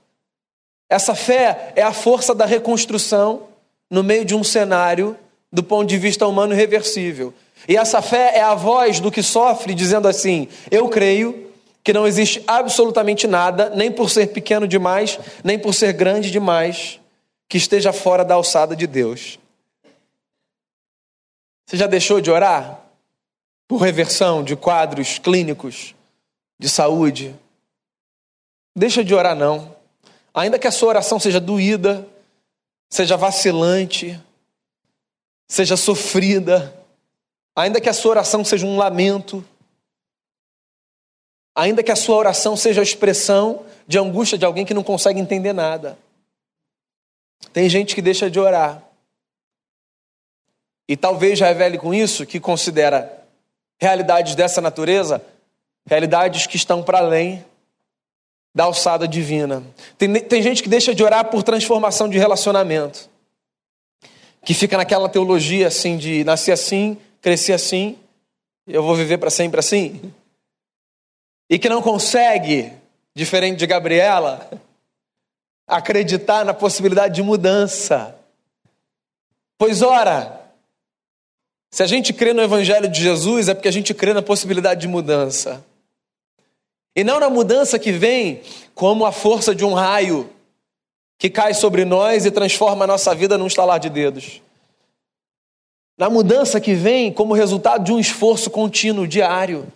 Essa 0.88 1.16
fé 1.16 1.74
é 1.76 1.82
a 1.82 1.92
força 1.92 2.34
da 2.36 2.46
reconstrução 2.46 3.48
no 3.90 4.04
meio 4.04 4.26
de 4.26 4.36
um 4.36 4.44
cenário 4.44 5.18
do 5.52 5.64
ponto 5.64 5.88
de 5.88 5.98
vista 5.98 6.28
humano 6.28 6.54
irreversível. 6.54 7.34
E 7.68 7.78
essa 7.78 8.02
fé 8.02 8.34
é 8.36 8.42
a 8.42 8.54
voz 8.54 9.00
do 9.00 9.12
que 9.12 9.24
sofre, 9.24 9.74
dizendo 9.74 10.08
assim: 10.08 10.48
Eu 10.70 10.90
creio, 10.90 11.46
que 11.86 11.94
não 11.94 12.08
existe 12.08 12.44
absolutamente 12.48 13.28
nada, 13.28 13.70
nem 13.70 13.92
por 13.92 14.10
ser 14.10 14.34
pequeno 14.34 14.68
demais, 14.68 15.20
nem 15.44 15.60
por 15.60 15.72
ser 15.72 15.94
grande 15.94 16.32
demais, 16.32 17.00
que 17.48 17.58
esteja 17.58 17.94
fora 17.94 18.26
da 18.26 18.34
alçada 18.34 18.76
de 18.76 18.88
Deus. 18.88 19.38
Você 21.64 21.78
já 21.78 21.86
deixou 21.86 22.20
de 22.20 22.32
orar 22.32 22.82
por 23.68 23.78
reversão 23.78 24.44
de 24.44 24.56
quadros 24.56 25.20
clínicos 25.20 25.94
de 26.58 26.68
saúde? 26.68 27.36
Deixa 28.76 29.04
de 29.04 29.14
orar 29.14 29.36
não. 29.36 29.76
Ainda 30.34 30.58
que 30.58 30.68
a 30.68 30.72
sua 30.72 30.90
oração 30.90 31.20
seja 31.20 31.40
doída, 31.40 32.08
seja 32.90 33.18
vacilante, 33.18 34.20
seja 35.48 35.78
sofrida, 35.78 36.74
ainda 37.56 37.82
que 37.82 37.90
a 37.90 37.94
sua 37.94 38.12
oração 38.12 38.44
seja 38.44 38.66
um 38.66 38.78
lamento, 38.78 39.44
ainda 41.56 41.84
que 41.84 41.92
a 41.92 41.96
sua 41.96 42.16
oração 42.16 42.56
seja 42.56 42.82
a 42.82 42.84
expressão 42.84 43.66
de 43.88 43.98
angústia 43.98 44.38
de 44.38 44.46
alguém 44.46 44.66
que 44.66 44.74
não 44.74 44.84
consegue 44.84 45.20
entender 45.20 45.54
nada. 45.54 45.98
Tem 47.54 47.70
gente 47.70 47.96
que 47.96 48.02
deixa 48.02 48.30
de 48.30 48.40
orar. 48.40 48.84
E 50.88 50.96
talvez 50.96 51.40
revele 51.40 51.78
com 51.78 51.94
isso 51.94 52.26
que 52.26 52.40
considera 52.40 53.26
realidades 53.80 54.36
dessa 54.36 54.62
natureza 54.62 55.22
realidades 55.88 56.48
que 56.48 56.56
estão 56.56 56.84
para 56.84 57.00
além 57.00 57.46
da 58.56 58.64
alçada 58.64 59.06
divina. 59.06 59.62
Tem, 59.98 60.12
tem 60.14 60.42
gente 60.42 60.64
que 60.64 60.70
deixa 60.70 60.96
de 60.96 61.04
orar 61.04 61.26
por 61.26 61.44
transformação 61.44 62.08
de 62.10 62.18
relacionamento, 62.18 63.10
que 64.44 64.54
fica 64.54 64.78
naquela 64.78 65.10
teologia 65.10 65.68
assim 65.68 65.98
de 65.98 66.24
nascer 66.24 66.54
assim, 66.54 66.98
crescer 67.22 67.54
assim, 67.54 67.98
eu 68.66 68.82
vou 68.82 68.96
viver 68.96 69.18
para 69.18 69.30
sempre 69.30 69.60
assim 69.60 70.14
e 71.50 71.60
que 71.60 71.70
não 71.70 71.82
consegue, 71.82 72.72
diferente 73.14 73.58
de 73.58 73.68
Gabriela, 73.68 74.50
acreditar 75.68 76.44
na 76.44 76.54
possibilidade 76.54 77.16
de 77.16 77.24
mudança. 77.24 78.16
Pois 79.58 79.82
ora, 79.82 80.42
se 81.72 81.84
a 81.84 81.88
gente 81.88 82.14
crê 82.14 82.34
no 82.34 82.42
Evangelho 82.42 82.90
de 82.90 83.02
Jesus, 83.02 83.48
é 83.48 83.54
porque 83.54 83.68
a 83.68 83.72
gente 83.72 83.94
crê 83.94 84.14
na 84.14 84.22
possibilidade 84.22 84.82
de 84.82 84.88
mudança. 84.88 85.64
E 86.96 87.04
não 87.04 87.20
na 87.20 87.30
mudança 87.30 87.78
que 87.78 87.92
vem 87.92 88.42
como 88.74 89.06
a 89.06 89.12
força 89.12 89.54
de 89.54 89.66
um 89.66 89.74
raio 89.74 90.30
que 91.18 91.30
cai 91.30 91.54
sobre 91.54 91.84
nós 91.84 92.26
e 92.26 92.32
transforma 92.32 92.86
a 92.86 92.88
nossa 92.88 93.14
vida 93.14 93.38
num 93.38 93.48
estalar 93.48 93.80
de 93.80 93.90
dedos. 93.90 94.42
Na 95.98 96.10
mudança 96.10 96.60
que 96.60 96.74
vem 96.74 97.12
como 97.12 97.34
resultado 97.34 97.84
de 97.84 97.92
um 97.92 98.00
esforço 98.00 98.50
contínuo, 98.50 99.08
diário 99.08 99.72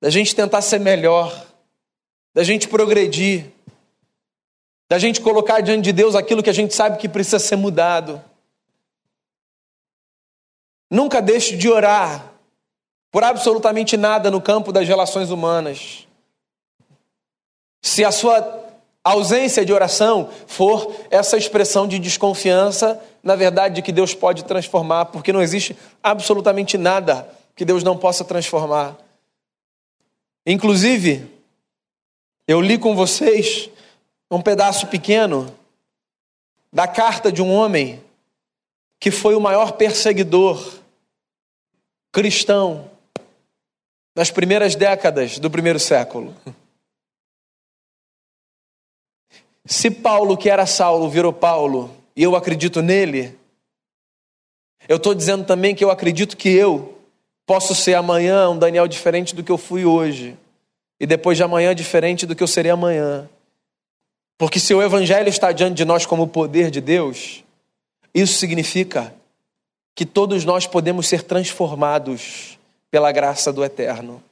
da 0.00 0.10
gente 0.10 0.34
tentar 0.34 0.60
ser 0.60 0.78
melhor, 0.78 1.46
da 2.34 2.44
gente 2.44 2.68
progredir, 2.68 3.46
da 4.88 4.98
gente 4.98 5.20
colocar 5.20 5.60
diante 5.60 5.82
de 5.82 5.92
Deus 5.92 6.14
aquilo 6.14 6.42
que 6.42 6.50
a 6.50 6.54
gente 6.54 6.74
sabe 6.74 6.98
que 6.98 7.08
precisa 7.08 7.38
ser 7.38 7.56
mudado. 7.56 8.22
Nunca 10.90 11.22
deixe 11.22 11.56
de 11.56 11.70
orar 11.70 12.32
por 13.10 13.24
absolutamente 13.24 13.96
nada 13.96 14.30
no 14.30 14.42
campo 14.42 14.72
das 14.72 14.86
relações 14.86 15.30
humanas. 15.30 16.06
Se 17.84 18.02
a 18.02 18.10
sua 18.10 18.64
ausência 19.04 19.62
de 19.62 19.70
oração 19.70 20.30
for 20.46 20.90
essa 21.10 21.36
expressão 21.36 21.86
de 21.86 21.98
desconfiança, 21.98 22.98
na 23.22 23.36
verdade, 23.36 23.74
de 23.74 23.82
que 23.82 23.92
Deus 23.92 24.14
pode 24.14 24.42
transformar, 24.46 25.04
porque 25.04 25.34
não 25.34 25.42
existe 25.42 25.76
absolutamente 26.02 26.78
nada 26.78 27.28
que 27.54 27.62
Deus 27.62 27.84
não 27.84 27.94
possa 27.94 28.24
transformar. 28.24 28.96
Inclusive, 30.46 31.30
eu 32.48 32.58
li 32.58 32.78
com 32.78 32.96
vocês 32.96 33.68
um 34.30 34.40
pedaço 34.40 34.86
pequeno 34.86 35.54
da 36.72 36.88
carta 36.88 37.30
de 37.30 37.42
um 37.42 37.52
homem 37.52 38.02
que 38.98 39.10
foi 39.10 39.34
o 39.34 39.40
maior 39.40 39.72
perseguidor 39.72 40.72
cristão 42.10 42.90
nas 44.16 44.30
primeiras 44.30 44.74
décadas 44.74 45.38
do 45.38 45.50
primeiro 45.50 45.78
século. 45.78 46.34
Se 49.66 49.90
Paulo, 49.90 50.36
que 50.36 50.50
era 50.50 50.66
Saulo, 50.66 51.08
virou 51.08 51.32
Paulo, 51.32 51.90
e 52.14 52.22
eu 52.22 52.36
acredito 52.36 52.82
nele, 52.82 53.36
eu 54.88 54.96
estou 54.96 55.14
dizendo 55.14 55.44
também 55.44 55.74
que 55.74 55.84
eu 55.84 55.90
acredito 55.90 56.36
que 56.36 56.50
eu 56.50 56.94
Posso 57.46 57.74
ser 57.74 57.94
amanhã 57.94 58.48
um 58.48 58.58
Daniel 58.58 58.88
diferente 58.88 59.34
do 59.34 59.42
que 59.42 59.52
eu 59.52 59.58
fui 59.58 59.84
hoje, 59.84 60.36
e 60.98 61.06
depois 61.06 61.36
de 61.36 61.42
amanhã 61.42 61.74
diferente 61.74 62.24
do 62.24 62.34
que 62.34 62.42
eu 62.42 62.46
serei 62.46 62.70
amanhã. 62.70 63.28
Porque 64.38 64.58
se 64.58 64.72
o 64.74 64.82
Evangelho 64.82 65.28
está 65.28 65.52
diante 65.52 65.76
de 65.76 65.84
nós 65.84 66.06
como 66.06 66.22
o 66.22 66.28
poder 66.28 66.70
de 66.70 66.80
Deus, 66.80 67.44
isso 68.14 68.38
significa 68.38 69.14
que 69.94 70.06
todos 70.06 70.44
nós 70.44 70.66
podemos 70.66 71.06
ser 71.06 71.22
transformados 71.22 72.58
pela 72.90 73.12
graça 73.12 73.52
do 73.52 73.62
Eterno. 73.62 74.22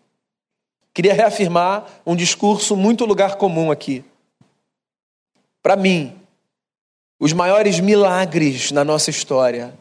Queria 0.95 1.13
reafirmar 1.13 1.87
um 2.07 2.17
discurso 2.17 2.75
muito 2.75 3.05
lugar 3.05 3.37
comum 3.37 3.71
aqui. 3.71 4.03
Para 5.63 5.77
mim, 5.77 6.19
os 7.21 7.33
maiores 7.33 7.79
milagres 7.79 8.73
na 8.73 8.85
nossa 8.85 9.11
história 9.11 9.73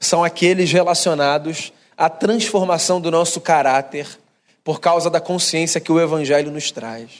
são 0.00 0.24
aqueles 0.24 0.72
relacionados 0.72 1.72
a 1.96 2.08
transformação 2.08 3.00
do 3.00 3.10
nosso 3.10 3.40
caráter 3.40 4.08
por 4.64 4.80
causa 4.80 5.10
da 5.10 5.20
consciência 5.20 5.80
que 5.80 5.92
o 5.92 6.00
Evangelho 6.00 6.50
nos 6.50 6.70
traz. 6.70 7.10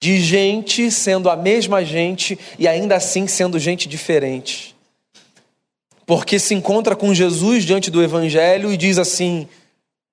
De 0.00 0.20
gente 0.20 0.90
sendo 0.90 1.28
a 1.28 1.36
mesma 1.36 1.84
gente 1.84 2.38
e 2.58 2.68
ainda 2.68 2.96
assim 2.96 3.26
sendo 3.26 3.58
gente 3.58 3.88
diferente. 3.88 4.74
Porque 6.06 6.38
se 6.38 6.54
encontra 6.54 6.94
com 6.94 7.14
Jesus 7.14 7.64
diante 7.64 7.90
do 7.90 8.02
Evangelho 8.02 8.72
e 8.72 8.76
diz 8.76 8.98
assim: 8.98 9.48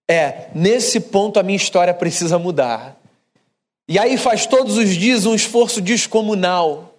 é, 0.10 0.50
nesse 0.56 1.00
ponto 1.00 1.40
a 1.40 1.44
minha 1.44 1.58
história 1.58 1.94
precisa 1.94 2.40
mudar. 2.40 3.01
E 3.88 4.00
aí 4.00 4.18
faz 4.18 4.46
todos 4.46 4.78
os 4.78 4.90
dias 4.90 5.26
um 5.26 5.36
esforço 5.36 5.82
descomunal. 5.82 6.96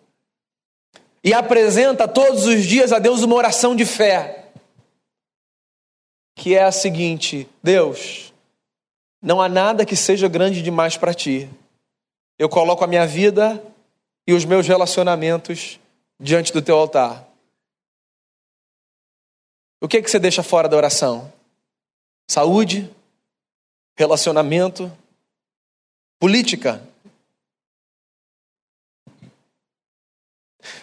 E 1.25 1.33
apresenta 1.33 2.09
todos 2.09 2.47
os 2.47 2.65
dias 2.65 2.93
a 2.93 2.99
Deus 2.99 3.23
uma 3.23 3.37
oração 3.37 3.77
de 3.77 3.87
fé 3.87 4.43
que 6.35 6.55
é 6.55 6.65
a 6.65 6.73
seguinte: 6.73 7.49
Deus, 7.63 8.33
não 9.21 9.41
há 9.41 9.49
nada 9.49 9.87
que 9.87 9.97
seja 9.97 10.29
grande 10.29 10.63
demais 10.63 10.97
para 10.97 11.15
ti. 11.15 11.49
Eu 12.39 12.49
coloco 12.49 12.83
a 12.83 12.87
minha 12.87 13.07
vida 13.07 13.63
e 14.27 14.33
os 14.33 14.45
meus 14.45 14.67
relacionamentos 14.67 15.79
diante 16.19 16.53
do 16.53 16.63
teu 16.63 16.77
altar? 16.77 17.29
O 19.81 19.89
que, 19.89 19.99
é 19.99 20.03
que 20.03 20.11
você 20.11 20.19
deixa 20.19 20.43
fora 20.43 20.69
da 20.69 20.77
oração? 20.77 21.33
Saúde? 22.29 22.91
Relacionamento? 23.97 24.91
Política? 26.23 26.81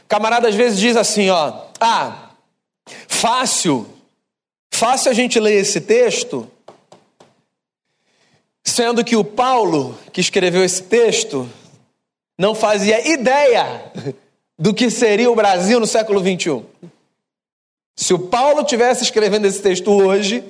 camarada 0.06 0.50
às 0.50 0.56
vezes 0.56 0.78
diz 0.78 0.98
assim, 0.98 1.30
ó, 1.30 1.68
ah, 1.80 2.32
fácil, 3.08 3.88
fácil 4.70 5.12
a 5.12 5.14
gente 5.14 5.40
ler 5.40 5.54
esse 5.54 5.80
texto, 5.80 6.52
sendo 8.66 9.02
que 9.02 9.16
o 9.16 9.24
Paulo, 9.24 9.98
que 10.12 10.20
escreveu 10.20 10.62
esse 10.62 10.84
texto, 10.84 11.50
não 12.38 12.54
fazia 12.54 13.08
ideia 13.08 13.94
do 14.58 14.74
que 14.74 14.90
seria 14.90 15.32
o 15.32 15.36
Brasil 15.36 15.80
no 15.80 15.88
século 15.88 16.22
21. 16.22 16.66
Se 17.96 18.14
o 18.14 18.20
Paulo 18.20 18.66
tivesse 18.66 19.06
escrevendo 19.06 19.46
esse 19.46 19.62
texto 19.62 19.90
hoje, 19.90 20.44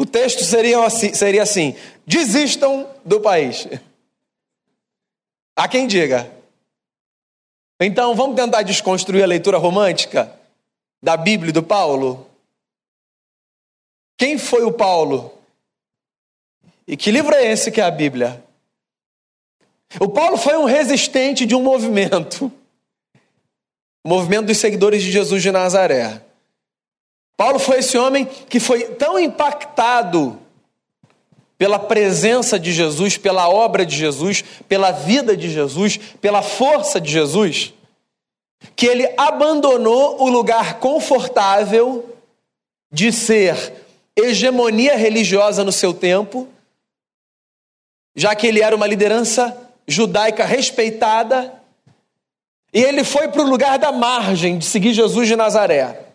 o 0.00 0.06
texto 0.06 0.42
seria 0.44 0.82
assim, 0.82 1.12
seria 1.12 1.42
assim: 1.42 1.76
desistam 2.06 2.88
do 3.04 3.20
país. 3.20 3.68
Há 5.54 5.68
quem 5.68 5.86
diga. 5.86 6.32
Então, 7.78 8.14
vamos 8.14 8.34
tentar 8.34 8.62
desconstruir 8.62 9.22
a 9.22 9.26
leitura 9.26 9.58
romântica 9.58 10.34
da 11.02 11.18
Bíblia 11.18 11.52
do 11.52 11.62
Paulo? 11.62 12.26
Quem 14.16 14.38
foi 14.38 14.64
o 14.64 14.72
Paulo? 14.72 15.34
E 16.86 16.96
que 16.96 17.10
livro 17.10 17.34
é 17.34 17.44
esse 17.52 17.70
que 17.70 17.78
é 17.78 17.84
a 17.84 17.90
Bíblia? 17.90 18.42
O 20.00 20.08
Paulo 20.08 20.38
foi 20.38 20.56
um 20.56 20.64
resistente 20.64 21.44
de 21.44 21.54
um 21.54 21.62
movimento, 21.62 22.50
o 24.02 24.08
movimento 24.08 24.46
dos 24.46 24.56
seguidores 24.56 25.02
de 25.02 25.12
Jesus 25.12 25.42
de 25.42 25.52
Nazaré. 25.52 26.22
Paulo 27.40 27.58
foi 27.58 27.78
esse 27.78 27.96
homem 27.96 28.26
que 28.26 28.60
foi 28.60 28.82
tão 28.82 29.18
impactado 29.18 30.38
pela 31.56 31.78
presença 31.78 32.60
de 32.60 32.70
Jesus, 32.70 33.16
pela 33.16 33.48
obra 33.48 33.86
de 33.86 33.96
Jesus, 33.96 34.44
pela 34.68 34.90
vida 34.90 35.34
de 35.34 35.48
Jesus, 35.48 35.96
pela 36.20 36.42
força 36.42 37.00
de 37.00 37.10
Jesus, 37.10 37.72
que 38.76 38.84
ele 38.84 39.10
abandonou 39.16 40.22
o 40.22 40.28
lugar 40.28 40.80
confortável 40.80 42.14
de 42.92 43.10
ser 43.10 43.72
hegemonia 44.14 44.94
religiosa 44.94 45.64
no 45.64 45.72
seu 45.72 45.94
tempo, 45.94 46.46
já 48.14 48.34
que 48.34 48.46
ele 48.46 48.60
era 48.60 48.76
uma 48.76 48.86
liderança 48.86 49.56
judaica 49.88 50.44
respeitada, 50.44 51.54
e 52.70 52.82
ele 52.82 53.02
foi 53.02 53.28
para 53.28 53.40
o 53.40 53.48
lugar 53.48 53.78
da 53.78 53.90
margem 53.90 54.58
de 54.58 54.66
seguir 54.66 54.92
Jesus 54.92 55.26
de 55.26 55.36
Nazaré. 55.36 56.09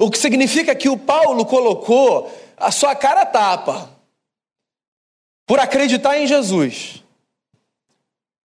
O 0.00 0.10
que 0.10 0.18
significa 0.18 0.74
que 0.74 0.88
o 0.88 0.96
Paulo 0.96 1.44
colocou 1.46 2.30
a 2.56 2.70
sua 2.70 2.94
cara 2.94 3.26
tapa 3.26 3.90
por 5.46 5.60
acreditar 5.60 6.18
em 6.18 6.26
Jesus. 6.26 7.02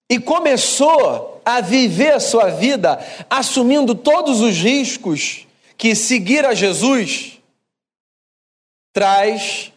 E 0.08 0.18
começou 0.18 1.40
a 1.44 1.60
viver 1.60 2.12
a 2.12 2.20
sua 2.20 2.50
vida 2.50 2.98
assumindo 3.28 3.94
todos 3.94 4.40
os 4.40 4.56
riscos 4.56 5.46
que 5.76 5.94
seguir 5.94 6.44
a 6.44 6.54
Jesus 6.54 7.38
traz 8.92 9.72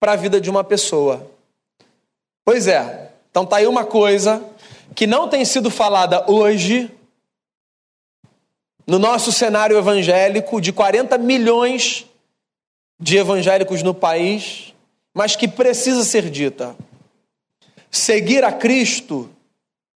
para 0.00 0.12
a 0.12 0.16
vida 0.16 0.40
de 0.40 0.48
uma 0.48 0.64
pessoa. 0.64 1.30
Pois 2.44 2.66
é, 2.66 3.10
então 3.30 3.44
tá 3.44 3.56
aí 3.56 3.66
uma 3.66 3.84
coisa 3.84 4.42
que 4.94 5.06
não 5.06 5.28
tem 5.28 5.44
sido 5.44 5.70
falada 5.70 6.30
hoje 6.30 6.90
no 8.86 8.98
nosso 8.98 9.32
cenário 9.32 9.76
evangélico 9.78 10.60
de 10.60 10.72
40 10.72 11.16
milhões 11.18 12.06
de 13.00 13.16
evangélicos 13.16 13.82
no 13.82 13.94
país, 13.94 14.74
mas 15.12 15.36
que 15.36 15.48
precisa 15.48 16.04
ser 16.04 16.28
dita. 16.28 16.76
Seguir 17.90 18.44
a 18.44 18.52
Cristo 18.52 19.30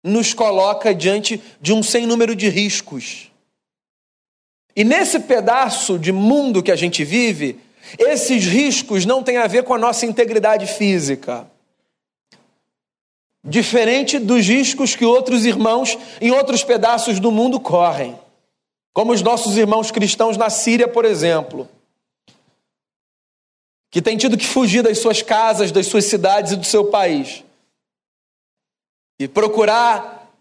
nos 0.05 0.33
coloca 0.33 0.95
diante 0.95 1.43
de 1.61 1.73
um 1.73 1.83
sem 1.83 2.07
número 2.07 2.37
de 2.37 2.49
riscos. 2.49 3.31
E 4.75 4.84
nesse 4.84 5.21
pedaço 5.21 5.99
de 5.99 6.13
mundo 6.13 6.63
que 6.63 6.71
a 6.71 6.76
gente 6.76 7.02
vive, 7.02 7.58
esses 7.99 8.45
riscos 8.45 9.06
não 9.06 9.23
têm 9.23 9.39
a 9.39 9.47
ver 9.47 9.65
com 9.65 9.75
a 9.75 9.78
nossa 9.78 10.06
integridade 10.06 10.67
física. 10.67 11.50
Diferente 13.43 14.19
dos 14.19 14.47
riscos 14.47 14.95
que 14.95 15.04
outros 15.04 15.45
irmãos 15.45 15.97
em 16.21 16.30
outros 16.30 16.63
pedaços 16.63 17.19
do 17.19 17.30
mundo 17.30 17.58
correm, 17.58 18.19
como 18.97 19.13
os 19.13 19.21
nossos 19.21 19.59
irmãos 19.59 19.91
cristãos 19.91 20.39
na 20.39 20.49
Síria, 20.49 20.89
por 20.89 21.04
exemplo, 21.04 21.69
que 23.91 24.00
têm 24.00 24.17
tido 24.17 24.39
que 24.39 24.47
fugir 24.47 24.82
das 24.82 25.00
suas 25.00 25.21
casas, 25.21 25.71
das 25.71 25.87
suas 25.87 26.06
cidades 26.06 26.52
e 26.52 26.56
do 26.56 26.65
seu 26.65 26.87
país 26.87 27.45
e 29.21 29.28
procurar 29.28 30.32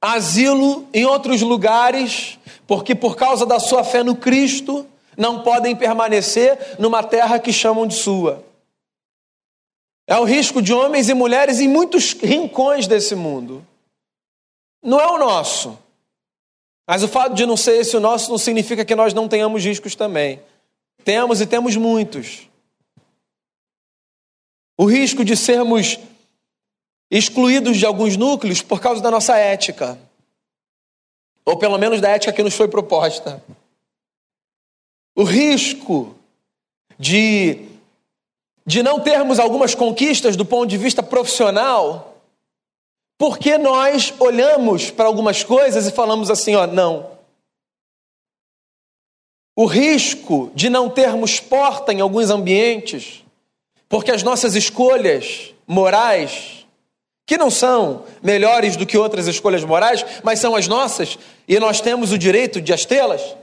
asilo 0.00 0.86
em 0.94 1.04
outros 1.04 1.42
lugares, 1.42 2.38
porque 2.64 2.94
por 2.94 3.16
causa 3.16 3.44
da 3.44 3.58
sua 3.58 3.82
fé 3.82 4.04
no 4.04 4.14
Cristo, 4.14 4.86
não 5.16 5.42
podem 5.42 5.74
permanecer 5.74 6.76
numa 6.78 7.02
terra 7.02 7.40
que 7.40 7.52
chamam 7.52 7.88
de 7.88 7.96
sua. 7.96 8.44
É 10.06 10.16
o 10.16 10.22
risco 10.22 10.62
de 10.62 10.72
homens 10.72 11.08
e 11.08 11.14
mulheres 11.14 11.58
em 11.58 11.66
muitos 11.66 12.12
rincões 12.12 12.86
desse 12.86 13.16
mundo. 13.16 13.66
Não 14.80 15.00
é 15.00 15.06
o 15.10 15.18
nosso. 15.18 15.76
Mas 16.90 17.04
o 17.04 17.08
fato 17.08 17.36
de 17.36 17.46
não 17.46 17.56
ser 17.56 17.76
esse 17.76 17.96
o 17.96 18.00
nosso 18.00 18.28
não 18.32 18.36
significa 18.36 18.84
que 18.84 18.96
nós 18.96 19.14
não 19.14 19.28
tenhamos 19.28 19.64
riscos 19.64 19.94
também. 19.94 20.42
Temos 21.04 21.40
e 21.40 21.46
temos 21.46 21.76
muitos. 21.76 22.48
O 24.76 24.86
risco 24.86 25.24
de 25.24 25.36
sermos 25.36 26.00
excluídos 27.08 27.76
de 27.76 27.86
alguns 27.86 28.16
núcleos 28.16 28.60
por 28.60 28.80
causa 28.80 29.00
da 29.00 29.08
nossa 29.08 29.36
ética, 29.36 29.96
ou 31.44 31.56
pelo 31.56 31.78
menos 31.78 32.00
da 32.00 32.08
ética 32.08 32.32
que 32.32 32.42
nos 32.42 32.54
foi 32.54 32.66
proposta. 32.66 33.40
O 35.14 35.22
risco 35.22 36.16
de, 36.98 37.68
de 38.66 38.82
não 38.82 38.98
termos 38.98 39.38
algumas 39.38 39.76
conquistas 39.76 40.34
do 40.34 40.44
ponto 40.44 40.68
de 40.68 40.76
vista 40.76 41.04
profissional, 41.04 42.09
porque 43.20 43.58
nós 43.58 44.14
olhamos 44.18 44.90
para 44.90 45.04
algumas 45.04 45.44
coisas 45.44 45.86
e 45.86 45.90
falamos 45.90 46.30
assim: 46.30 46.54
ó, 46.54 46.66
não. 46.66 47.10
O 49.54 49.66
risco 49.66 50.50
de 50.54 50.70
não 50.70 50.88
termos 50.88 51.38
porta 51.38 51.92
em 51.92 52.00
alguns 52.00 52.30
ambientes, 52.30 53.22
porque 53.90 54.10
as 54.10 54.22
nossas 54.22 54.54
escolhas 54.54 55.52
morais 55.66 56.66
que 57.26 57.36
não 57.36 57.50
são 57.50 58.06
melhores 58.22 58.74
do 58.74 58.86
que 58.86 58.96
outras 58.96 59.26
escolhas 59.26 59.64
morais, 59.64 60.02
mas 60.24 60.38
são 60.38 60.56
as 60.56 60.66
nossas 60.66 61.18
e 61.46 61.60
nós 61.60 61.82
temos 61.82 62.12
o 62.12 62.18
direito 62.18 62.58
de 62.58 62.72
as 62.72 62.86
tê-las. 62.86 63.36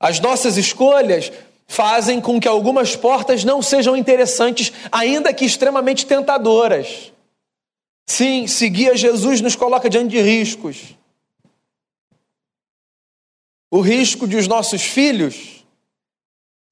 As 0.00 0.18
nossas 0.18 0.56
escolhas 0.56 1.30
fazem 1.68 2.20
com 2.20 2.40
que 2.40 2.48
algumas 2.48 2.96
portas 2.96 3.44
não 3.44 3.62
sejam 3.62 3.96
interessantes, 3.96 4.72
ainda 4.90 5.32
que 5.32 5.44
extremamente 5.44 6.04
tentadoras. 6.04 7.12
Sim, 8.10 8.48
seguir 8.48 8.90
a 8.90 8.96
Jesus 8.96 9.40
nos 9.40 9.54
coloca 9.54 9.88
diante 9.88 10.10
de 10.10 10.20
riscos. 10.20 10.96
O 13.70 13.80
risco 13.80 14.26
de 14.26 14.36
os 14.36 14.48
nossos 14.48 14.82
filhos 14.82 15.64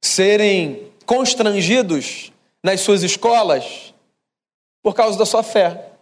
serem 0.03 0.93
constrangidos 1.07 2.33
nas 2.61 2.81
suas 2.81 3.05
escolas 3.05 3.95
por 4.83 4.97
causa 4.97 5.17
da 5.17 5.25
sua 5.25 5.45
fé. 5.45 5.93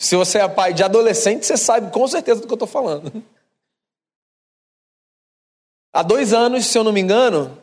Se 0.00 0.16
você 0.16 0.38
é 0.38 0.48
pai 0.48 0.72
de 0.72 0.82
adolescente, 0.82 1.44
você 1.44 1.58
sabe 1.58 1.92
com 1.92 2.08
certeza 2.08 2.40
do 2.40 2.46
que 2.46 2.52
eu 2.54 2.56
estou 2.56 2.66
falando. 2.66 3.22
Há 5.92 6.02
dois 6.02 6.32
anos, 6.32 6.64
se 6.64 6.78
eu 6.78 6.82
não 6.82 6.90
me 6.90 7.02
engano, 7.02 7.62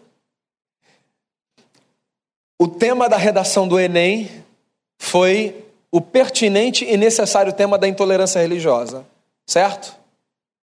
o 2.60 2.68
tema 2.68 3.10
da 3.10 3.18
redação 3.18 3.68
do 3.68 3.80
Enem 3.80 4.48
foi 5.00 5.66
o 5.92 6.00
pertinente 6.00 6.86
e 6.86 6.96
necessário 6.98 7.54
tema 7.54 7.78
da 7.78 7.88
intolerância 7.88 8.40
religiosa. 8.40 9.04
Certo? 9.48 9.96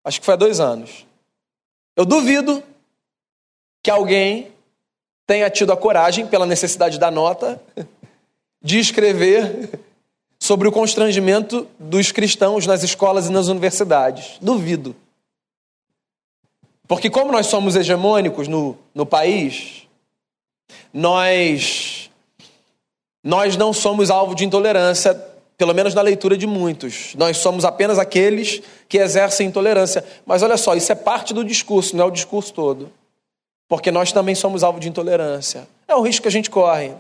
Acho 0.04 0.20
que 0.20 0.26
foi 0.26 0.36
há 0.36 0.38
dois 0.38 0.60
anos. 0.60 1.08
Eu 1.96 2.06
duvido 2.06 2.62
que 3.82 3.90
alguém 3.90 4.52
tenha 5.26 5.50
tido 5.50 5.72
a 5.74 5.78
coragem, 5.78 6.28
pela 6.28 6.46
necessidade 6.46 7.00
da 7.00 7.10
nota, 7.10 7.60
de 8.62 8.78
escrever 8.78 9.80
sobre 10.38 10.68
o 10.68 10.72
constrangimento 10.72 11.68
dos 11.80 12.12
cristãos 12.12 12.68
nas 12.68 12.84
escolas 12.84 13.28
e 13.28 13.32
nas 13.32 13.48
universidades. 13.48 14.38
Duvido. 14.40 14.96
Porque, 16.88 17.10
como 17.10 17.32
nós 17.32 17.48
somos 17.48 17.76
hegemônicos 17.76 18.48
no, 18.48 18.78
no 18.94 19.06
país, 19.06 19.88
nós, 20.94 22.05
nós 23.26 23.58
não 23.58 23.74
somos 23.74 24.12
alvo 24.12 24.36
de 24.36 24.46
intolerância 24.46 25.20
pelo 25.58 25.74
menos 25.74 25.96
na 25.96 26.02
leitura 26.04 26.38
de 26.38 26.46
muitos. 26.46 27.16
Nós 27.16 27.38
somos 27.38 27.66
apenas 27.66 27.98
aqueles 27.98 28.62
que 28.88 29.00
exercem 29.00 29.48
intolerância. 29.48 30.06
Mas 30.28 30.44
olha 30.44 30.58
só, 30.58 30.76
isso 30.76 30.92
é 30.92 30.96
parte 30.96 31.34
do 31.34 31.44
discurso, 31.44 31.96
não 31.96 32.06
é 32.06 32.08
o 32.08 32.12
discurso 32.12 32.54
todo. 32.54 32.92
Porque 33.68 33.90
nós 33.90 34.12
também 34.12 34.36
somos 34.36 34.64
alvo 34.64 34.80
de 34.80 34.88
intolerância. 34.88 35.68
É 35.88 35.96
um 35.96 36.02
risco 36.02 36.22
que 36.22 36.28
a 36.28 36.32
gente 36.32 36.52
corre 36.52 36.94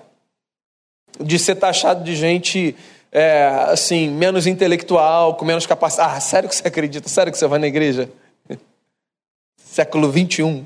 de 1.19 1.37
ser 1.37 1.55
taxado 1.55 2.03
de 2.03 2.15
gente 2.15 2.75
é, 3.11 3.45
assim, 3.67 4.09
menos 4.09 4.47
intelectual, 4.47 5.35
com 5.35 5.45
menos 5.45 5.67
capacidade. 5.67 6.17
Ah, 6.17 6.19
sério 6.19 6.49
que 6.49 6.55
você 6.55 6.67
acredita? 6.67 7.07
Sério 7.07 7.31
que 7.31 7.37
você 7.37 7.45
vai 7.45 7.59
na 7.59 7.67
igreja? 7.67 8.09
Século 9.57 10.09
21. 10.09 10.65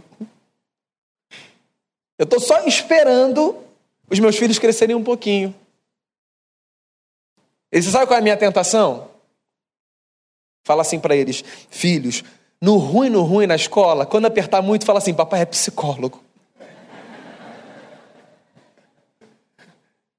Eu 2.17 2.23
estou 2.23 2.39
só 2.39 2.65
esperando 2.65 3.68
os 4.09 4.19
meus 4.19 4.35
filhos 4.35 4.59
crescerem 4.59 4.95
um 4.95 5.03
pouquinho. 5.03 5.53
E 7.71 7.81
você 7.81 7.91
sabe 7.91 8.07
qual 8.07 8.17
é 8.17 8.19
a 8.19 8.23
minha 8.23 8.37
tentação? 8.37 9.09
Fala 10.63 10.81
assim 10.81 10.99
para 10.99 11.15
eles: 11.15 11.43
Filhos, 11.69 12.23
no 12.61 12.77
ruim, 12.77 13.09
no 13.09 13.21
ruim 13.23 13.47
na 13.47 13.55
escola, 13.55 14.05
quando 14.05 14.25
apertar 14.25 14.61
muito, 14.61 14.85
fala 14.85 14.99
assim: 14.99 15.13
Papai 15.13 15.41
é 15.41 15.45
psicólogo. 15.45 16.23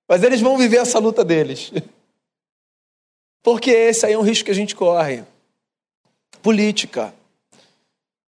Mas 0.08 0.22
eles 0.22 0.40
vão 0.40 0.56
viver 0.56 0.78
essa 0.78 0.98
luta 0.98 1.24
deles. 1.24 1.72
Porque 3.42 3.70
esse 3.70 4.06
aí 4.06 4.12
é 4.12 4.18
um 4.18 4.22
risco 4.22 4.44
que 4.44 4.50
a 4.50 4.54
gente 4.54 4.76
corre. 4.76 5.24
Política. 6.42 7.14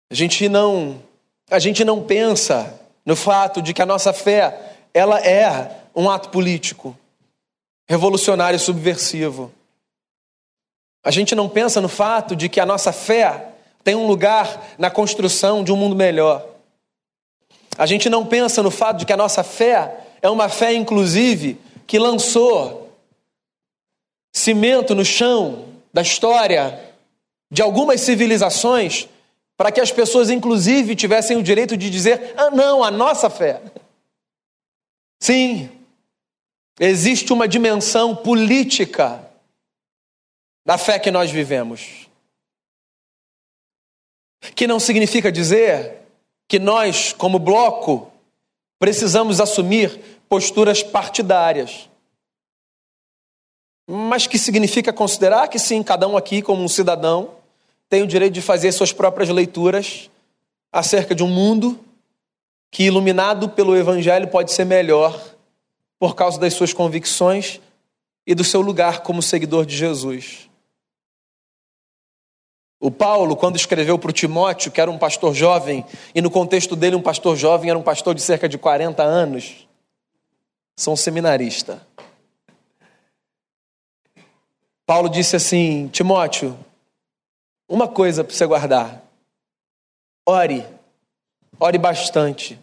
A 0.09 0.15
gente 0.15 0.47
não 0.47 1.01
a 1.49 1.59
gente 1.59 1.83
não 1.83 2.01
pensa 2.01 2.79
no 3.05 3.15
fato 3.15 3.61
de 3.61 3.73
que 3.73 3.81
a 3.81 3.85
nossa 3.85 4.13
fé 4.13 4.71
ela 4.93 5.19
é 5.19 5.85
um 5.95 6.09
ato 6.09 6.29
político, 6.29 6.97
revolucionário 7.87 8.57
e 8.57 8.59
subversivo. 8.59 9.51
A 11.03 11.11
gente 11.11 11.33
não 11.33 11.49
pensa 11.49 11.81
no 11.81 11.89
fato 11.89 12.35
de 12.35 12.47
que 12.47 12.59
a 12.59 12.65
nossa 12.65 12.91
fé 12.91 13.49
tem 13.83 13.95
um 13.95 14.07
lugar 14.07 14.75
na 14.77 14.89
construção 14.89 15.63
de 15.63 15.71
um 15.71 15.75
mundo 15.75 15.95
melhor. 15.95 16.45
A 17.77 17.85
gente 17.85 18.09
não 18.09 18.25
pensa 18.25 18.61
no 18.61 18.69
fato 18.69 18.97
de 18.97 19.05
que 19.05 19.13
a 19.13 19.17
nossa 19.17 19.43
fé 19.43 20.05
é 20.21 20.29
uma 20.29 20.49
fé, 20.49 20.73
inclusive, 20.73 21.59
que 21.87 21.97
lançou 21.97 22.95
cimento 24.33 24.93
no 24.93 25.03
chão 25.03 25.65
da 25.93 26.01
história 26.01 26.79
de 27.51 27.61
algumas 27.61 28.01
civilizações 28.01 29.09
para 29.57 29.71
que 29.71 29.81
as 29.81 29.91
pessoas, 29.91 30.29
inclusive, 30.29 30.95
tivessem 30.95 31.37
o 31.37 31.43
direito 31.43 31.75
de 31.75 31.89
dizer: 31.89 32.33
ah, 32.37 32.49
não, 32.49 32.83
a 32.83 32.91
nossa 32.91 33.29
fé. 33.29 33.61
Sim, 35.21 35.69
existe 36.79 37.31
uma 37.31 37.47
dimensão 37.47 38.15
política 38.15 39.23
da 40.65 40.79
fé 40.79 40.97
que 40.97 41.11
nós 41.11 41.29
vivemos. 41.29 42.09
Que 44.55 44.65
não 44.65 44.79
significa 44.79 45.31
dizer 45.31 45.99
que 46.47 46.57
nós, 46.57 47.13
como 47.13 47.37
bloco, 47.37 48.11
precisamos 48.79 49.39
assumir 49.39 49.95
posturas 50.27 50.81
partidárias. 50.81 51.87
Mas 53.87 54.25
que 54.25 54.39
significa 54.39 54.91
considerar 54.91 55.49
que 55.49 55.59
sim, 55.59 55.83
cada 55.83 56.07
um 56.07 56.17
aqui, 56.17 56.41
como 56.41 56.63
um 56.63 56.67
cidadão, 56.67 57.35
tem 57.87 58.01
o 58.01 58.07
direito 58.07 58.33
de 58.33 58.41
fazer 58.41 58.71
suas 58.71 58.91
próprias 58.91 59.29
leituras 59.29 60.09
acerca 60.71 61.13
de 61.13 61.21
um 61.21 61.27
mundo 61.27 61.79
que, 62.71 62.83
iluminado 62.83 63.49
pelo 63.49 63.75
Evangelho, 63.75 64.29
pode 64.29 64.53
ser 64.53 64.65
melhor 64.65 65.21
por 65.99 66.15
causa 66.15 66.39
das 66.39 66.53
suas 66.53 66.73
convicções 66.73 67.59
e 68.25 68.33
do 68.33 68.43
seu 68.43 68.61
lugar 68.61 69.01
como 69.01 69.21
seguidor 69.21 69.65
de 69.65 69.75
Jesus. 69.75 70.49
O 72.79 72.89
Paulo, 72.89 73.35
quando 73.35 73.57
escreveu 73.57 73.99
para 73.99 74.09
o 74.09 74.13
Timóteo, 74.13 74.71
que 74.71 74.81
era 74.81 74.89
um 74.89 74.97
pastor 74.97 75.35
jovem, 75.35 75.85
e 76.15 76.21
no 76.21 76.31
contexto 76.31 76.75
dele, 76.75 76.95
um 76.95 77.01
pastor 77.01 77.35
jovem 77.35 77.69
era 77.69 77.77
um 77.77 77.83
pastor 77.83 78.15
de 78.15 78.21
cerca 78.21 78.49
de 78.49 78.57
40 78.57 79.03
anos, 79.03 79.67
são 80.75 80.93
um 80.93 80.97
seminarista. 80.97 81.85
Paulo 84.83 85.09
disse 85.09 85.35
assim: 85.35 85.89
Timóteo, 85.89 86.57
uma 87.69 87.87
coisa 87.87 88.23
para 88.23 88.33
você 88.33 88.45
guardar. 88.47 89.03
Ore, 90.25 90.65
ore 91.61 91.77
bastante. 91.77 92.59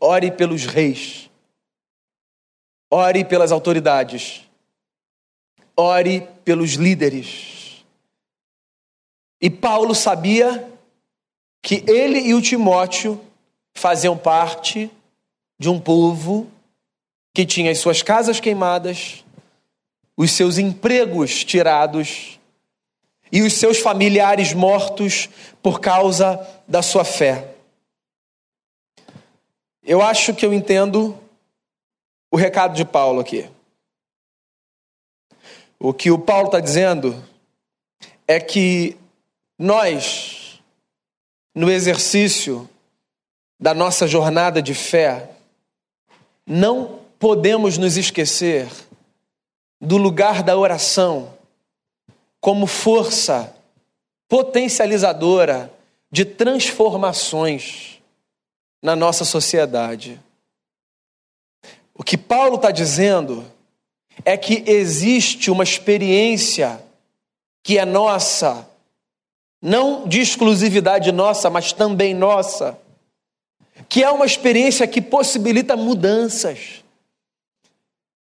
Ore 0.00 0.32
pelos 0.32 0.66
reis. 0.66 1.30
Ore 2.90 3.24
pelas 3.24 3.52
autoridades. 3.52 4.42
Ore 5.76 6.26
pelos 6.44 6.72
líderes 6.72 7.60
e 9.40 9.48
Paulo 9.48 9.94
sabia 9.94 10.70
que 11.62 11.82
ele 11.88 12.18
e 12.18 12.34
o 12.34 12.42
Timóteo 12.42 13.20
faziam 13.74 14.16
parte 14.16 14.90
de 15.58 15.68
um 15.68 15.80
povo 15.80 16.50
que 17.34 17.46
tinha 17.46 17.70
as 17.70 17.78
suas 17.78 18.02
casas 18.02 18.38
queimadas, 18.38 19.24
os 20.16 20.32
seus 20.32 20.58
empregos 20.58 21.42
tirados 21.42 22.38
e 23.32 23.40
os 23.42 23.54
seus 23.54 23.78
familiares 23.78 24.52
mortos 24.52 25.28
por 25.62 25.80
causa 25.80 26.46
da 26.68 26.82
sua 26.82 27.04
fé. 27.04 27.54
Eu 29.90 30.00
acho 30.00 30.32
que 30.32 30.46
eu 30.46 30.54
entendo 30.54 31.18
o 32.30 32.36
recado 32.36 32.76
de 32.76 32.84
Paulo 32.84 33.18
aqui. 33.18 33.50
O 35.80 35.92
que 35.92 36.12
o 36.12 36.16
Paulo 36.16 36.46
está 36.46 36.60
dizendo 36.60 37.20
é 38.24 38.38
que 38.38 38.96
nós, 39.58 40.62
no 41.52 41.68
exercício 41.68 42.70
da 43.58 43.74
nossa 43.74 44.06
jornada 44.06 44.62
de 44.62 44.74
fé, 44.74 45.32
não 46.46 47.00
podemos 47.18 47.76
nos 47.76 47.96
esquecer 47.96 48.70
do 49.80 49.96
lugar 49.96 50.44
da 50.44 50.56
oração 50.56 51.34
como 52.40 52.68
força 52.68 53.56
potencializadora 54.28 55.68
de 56.12 56.24
transformações 56.24 57.99
na 58.82 58.96
nossa 58.96 59.24
sociedade. 59.24 60.20
O 61.94 62.02
que 62.02 62.16
Paulo 62.16 62.56
está 62.56 62.70
dizendo 62.70 63.44
é 64.24 64.36
que 64.36 64.64
existe 64.66 65.50
uma 65.50 65.64
experiência 65.64 66.82
que 67.62 67.78
é 67.78 67.84
nossa 67.84 68.66
não 69.62 70.08
de 70.08 70.20
exclusividade 70.20 71.12
nossa, 71.12 71.50
mas 71.50 71.72
também 71.72 72.14
nossa, 72.14 72.78
que 73.88 74.02
é 74.02 74.10
uma 74.10 74.24
experiência 74.24 74.86
que 74.86 75.02
possibilita 75.02 75.76
mudanças. 75.76 76.82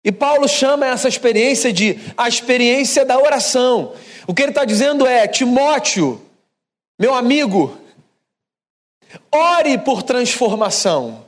E 0.03 0.11
Paulo 0.11 0.49
chama 0.49 0.87
essa 0.87 1.09
experiência 1.09 1.73
de 1.73 1.99
a 2.17 2.29
experiência 2.29 3.05
da 3.05 3.19
oração. 3.19 3.93
O 4.27 4.35
que 4.35 4.43
ele 4.43 4.51
está 4.51 4.65
dizendo 4.65 5.07
é: 5.07 5.29
Timóteo, 5.29 6.21
meu 6.99 7.15
amigo, 7.15 7.78
ore 9.33 9.79
por 9.79 10.03
transformação. 10.03 11.25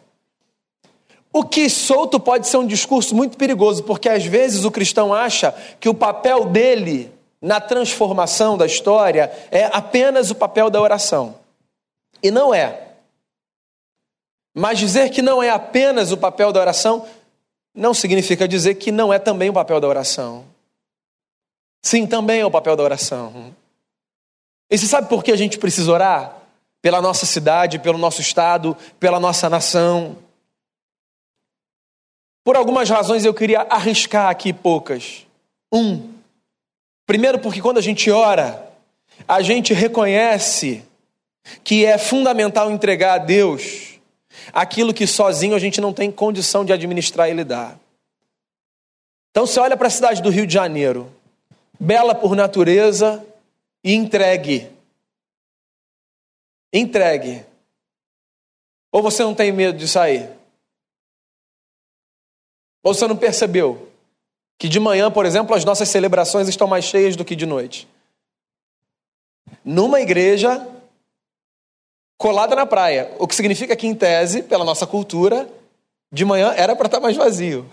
O 1.32 1.44
que 1.44 1.70
solto 1.70 2.18
pode 2.18 2.48
ser 2.48 2.56
um 2.56 2.66
discurso 2.66 3.14
muito 3.14 3.36
perigoso, 3.36 3.84
porque 3.84 4.08
às 4.08 4.24
vezes 4.24 4.64
o 4.64 4.70
cristão 4.70 5.14
acha 5.14 5.52
que 5.78 5.88
o 5.88 5.94
papel 5.94 6.46
dele 6.46 7.12
na 7.40 7.60
transformação 7.60 8.58
da 8.58 8.66
história 8.66 9.30
é 9.50 9.64
apenas 9.66 10.30
o 10.30 10.34
papel 10.34 10.68
da 10.68 10.80
oração. 10.80 11.36
E 12.22 12.30
não 12.30 12.52
é. 12.52 12.88
Mas 14.52 14.78
dizer 14.78 15.10
que 15.10 15.22
não 15.22 15.42
é 15.42 15.50
apenas 15.50 16.10
o 16.10 16.16
papel 16.16 16.52
da 16.52 16.60
oração 16.60 17.06
não 17.72 17.94
significa 17.94 18.48
dizer 18.48 18.74
que 18.74 18.90
não 18.90 19.12
é 19.12 19.18
também 19.18 19.48
o 19.48 19.52
papel 19.52 19.80
da 19.80 19.86
oração. 19.86 20.44
Sim, 21.82 22.06
também 22.06 22.40
é 22.40 22.46
o 22.46 22.50
papel 22.50 22.76
da 22.76 22.82
oração. 22.82 23.54
E 24.68 24.76
você 24.76 24.86
sabe 24.86 25.08
por 25.08 25.22
que 25.24 25.32
a 25.32 25.36
gente 25.36 25.58
precisa 25.58 25.90
orar? 25.90 26.39
Pela 26.82 27.02
nossa 27.02 27.26
cidade, 27.26 27.78
pelo 27.78 27.98
nosso 27.98 28.20
estado, 28.20 28.76
pela 28.98 29.20
nossa 29.20 29.48
nação. 29.48 30.16
Por 32.42 32.56
algumas 32.56 32.88
razões 32.88 33.24
eu 33.24 33.34
queria 33.34 33.60
arriscar 33.62 34.28
aqui 34.30 34.52
poucas. 34.52 35.26
Um, 35.72 36.20
Primeiro, 37.10 37.40
porque 37.40 37.60
quando 37.60 37.78
a 37.78 37.80
gente 37.80 38.08
ora, 38.08 38.70
a 39.26 39.42
gente 39.42 39.74
reconhece 39.74 40.84
que 41.64 41.84
é 41.84 41.98
fundamental 41.98 42.70
entregar 42.70 43.14
a 43.14 43.18
Deus 43.18 43.98
aquilo 44.52 44.94
que 44.94 45.08
sozinho 45.08 45.56
a 45.56 45.58
gente 45.58 45.80
não 45.80 45.92
tem 45.92 46.08
condição 46.08 46.64
de 46.64 46.72
administrar 46.72 47.28
e 47.28 47.34
lidar. 47.34 47.76
Então 49.32 49.44
você 49.44 49.58
olha 49.58 49.76
para 49.76 49.88
a 49.88 49.90
cidade 49.90 50.22
do 50.22 50.30
Rio 50.30 50.46
de 50.46 50.54
Janeiro, 50.54 51.12
bela 51.80 52.14
por 52.14 52.36
natureza 52.36 53.26
e 53.82 53.92
entregue. 53.92 54.68
Entregue. 56.72 57.44
Ou 58.92 59.02
você 59.02 59.22
não 59.22 59.34
tem 59.34 59.52
medo 59.52 59.78
de 59.78 59.86
sair? 59.86 60.28
Ou 62.82 62.94
você 62.94 63.06
não 63.06 63.16
percebeu 63.16 63.88
que 64.58 64.68
de 64.68 64.78
manhã, 64.78 65.10
por 65.10 65.24
exemplo, 65.24 65.54
as 65.54 65.64
nossas 65.64 65.88
celebrações 65.88 66.48
estão 66.48 66.66
mais 66.66 66.84
cheias 66.84 67.16
do 67.16 67.24
que 67.24 67.34
de 67.34 67.46
noite. 67.46 67.88
Numa 69.64 70.00
igreja 70.00 70.66
colada 72.18 72.54
na 72.54 72.66
praia, 72.66 73.14
o 73.18 73.26
que 73.26 73.34
significa 73.34 73.74
que, 73.74 73.86
em 73.86 73.94
tese, 73.94 74.42
pela 74.42 74.64
nossa 74.64 74.86
cultura, 74.86 75.48
de 76.12 76.24
manhã 76.24 76.52
era 76.54 76.76
para 76.76 76.86
estar 76.86 76.98
tá 76.98 77.02
mais 77.02 77.16
vazio. 77.16 77.66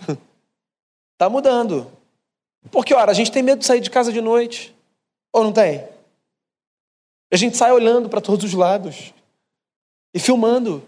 Está 1.12 1.28
mudando. 1.30 1.90
Porque, 2.70 2.94
ora, 2.94 3.10
a 3.10 3.14
gente 3.14 3.30
tem 3.30 3.42
medo 3.42 3.58
de 3.58 3.66
sair 3.66 3.80
de 3.80 3.90
casa 3.90 4.10
de 4.10 4.22
noite. 4.22 4.74
Ou 5.32 5.44
não 5.44 5.52
tem? 5.52 5.86
A 7.30 7.36
gente 7.36 7.56
sai 7.56 7.72
olhando 7.72 8.08
para 8.08 8.20
todos 8.20 8.44
os 8.44 8.54
lados 8.54 9.12
e 10.14 10.18
filmando. 10.18 10.86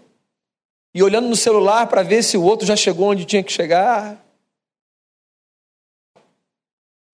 E 0.93 1.01
olhando 1.01 1.29
no 1.29 1.35
celular 1.35 1.87
para 1.87 2.03
ver 2.03 2.23
se 2.23 2.37
o 2.37 2.43
outro 2.43 2.65
já 2.65 2.75
chegou 2.75 3.09
onde 3.09 3.25
tinha 3.25 3.43
que 3.43 3.51
chegar. 3.51 4.21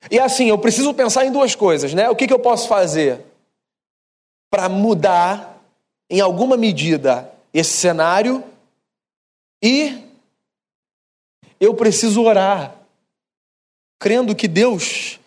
E 0.09 0.19
assim, 0.19 0.49
eu 0.49 0.57
preciso 0.57 0.93
pensar 0.93 1.25
em 1.25 1.31
duas 1.31 1.53
coisas, 1.55 1.93
né? 1.93 2.09
O 2.09 2.15
que, 2.15 2.27
que 2.27 2.33
eu 2.33 2.39
posso 2.39 2.67
fazer 2.67 3.23
para 4.49 4.69
mudar, 4.69 5.61
em 6.09 6.21
alguma 6.21 6.55
medida, 6.55 7.31
esse 7.53 7.73
cenário? 7.73 8.43
E 9.61 10.03
eu 11.59 11.75
preciso 11.75 12.23
orar, 12.23 12.75
crendo 13.99 14.35
que 14.35 14.47
Deus 14.47 15.19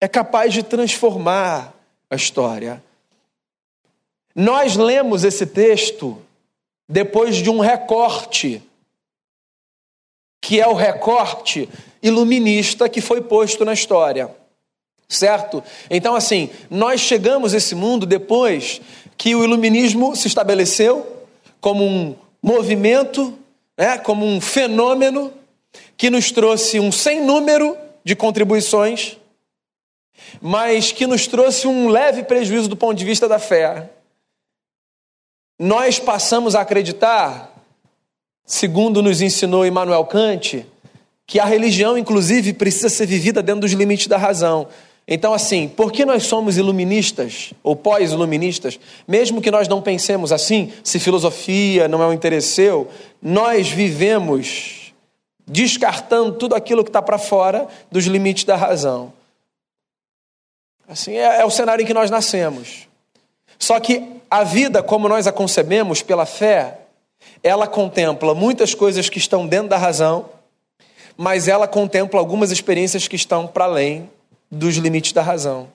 é 0.00 0.06
capaz 0.06 0.52
de 0.52 0.62
transformar 0.62 1.74
a 2.08 2.14
história. 2.14 2.82
Nós 4.34 4.76
lemos 4.76 5.24
esse 5.24 5.46
texto 5.46 6.20
depois 6.88 7.36
de 7.36 7.50
um 7.50 7.58
recorte, 7.58 8.62
que 10.40 10.60
é 10.60 10.66
o 10.66 10.74
recorte 10.74 11.68
iluminista 12.02 12.88
que 12.88 13.00
foi 13.00 13.20
posto 13.20 13.64
na 13.64 13.72
história. 13.72 14.30
Certo? 15.08 15.62
Então, 15.90 16.14
assim, 16.14 16.50
nós 16.70 17.00
chegamos 17.00 17.52
a 17.52 17.58
esse 17.58 17.74
mundo 17.74 18.06
depois 18.06 18.80
que 19.16 19.34
o 19.34 19.44
iluminismo 19.44 20.16
se 20.16 20.26
estabeleceu 20.26 21.06
como 21.60 21.84
um 21.84 22.16
movimento, 22.42 23.38
né, 23.78 23.98
como 23.98 24.26
um 24.26 24.40
fenômeno 24.40 25.32
que 25.96 26.10
nos 26.10 26.30
trouxe 26.30 26.80
um 26.80 26.90
sem 26.90 27.20
número 27.20 27.76
de 28.02 28.16
contribuições, 28.16 29.18
mas 30.40 30.92
que 30.92 31.06
nos 31.06 31.26
trouxe 31.26 31.66
um 31.68 31.88
leve 31.88 32.24
prejuízo 32.24 32.68
do 32.68 32.76
ponto 32.76 32.98
de 32.98 33.04
vista 33.04 33.28
da 33.28 33.38
fé. 33.38 33.90
Nós 35.58 35.98
passamos 35.98 36.54
a 36.54 36.60
acreditar, 36.60 37.52
segundo 38.44 39.02
nos 39.02 39.20
ensinou 39.20 39.66
Immanuel 39.66 40.04
Kant, 40.04 40.66
que 41.26 41.38
a 41.38 41.44
religião, 41.44 41.96
inclusive, 41.96 42.52
precisa 42.52 42.88
ser 42.88 43.06
vivida 43.06 43.42
dentro 43.42 43.62
dos 43.62 43.72
limites 43.72 44.06
da 44.06 44.16
razão. 44.16 44.68
Então, 45.06 45.32
assim, 45.32 45.68
por 45.68 45.90
que 45.90 46.04
nós 46.04 46.24
somos 46.24 46.56
iluministas 46.56 47.52
ou 47.62 47.74
pós-iluministas, 47.74 48.78
mesmo 49.06 49.40
que 49.40 49.50
nós 49.50 49.66
não 49.68 49.82
pensemos 49.82 50.32
assim, 50.32 50.72
se 50.84 50.98
filosofia 50.98 51.88
não 51.88 52.02
é 52.02 52.06
um 52.06 52.12
interesse 52.12 52.48
seu, 52.48 52.88
nós 53.20 53.68
vivemos 53.68 54.92
descartando 55.46 56.32
tudo 56.32 56.54
aquilo 56.54 56.84
que 56.84 56.90
está 56.90 57.02
para 57.02 57.18
fora 57.18 57.66
dos 57.90 58.04
limites 58.06 58.44
da 58.44 58.56
razão. 58.56 59.12
Assim, 60.88 61.12
é, 61.12 61.40
é 61.40 61.44
o 61.44 61.50
cenário 61.50 61.82
em 61.82 61.86
que 61.86 61.94
nós 61.94 62.10
nascemos. 62.10 62.88
Só 63.62 63.78
que 63.78 64.02
a 64.28 64.42
vida, 64.42 64.82
como 64.82 65.08
nós 65.08 65.28
a 65.28 65.30
concebemos 65.30 66.02
pela 66.02 66.26
fé, 66.26 66.78
ela 67.44 67.68
contempla 67.68 68.34
muitas 68.34 68.74
coisas 68.74 69.08
que 69.08 69.18
estão 69.18 69.46
dentro 69.46 69.68
da 69.68 69.76
razão, 69.76 70.24
mas 71.16 71.46
ela 71.46 71.68
contempla 71.68 72.18
algumas 72.18 72.50
experiências 72.50 73.06
que 73.06 73.14
estão 73.14 73.46
para 73.46 73.66
além 73.66 74.10
dos 74.50 74.74
limites 74.74 75.12
da 75.12 75.22
razão. 75.22 75.68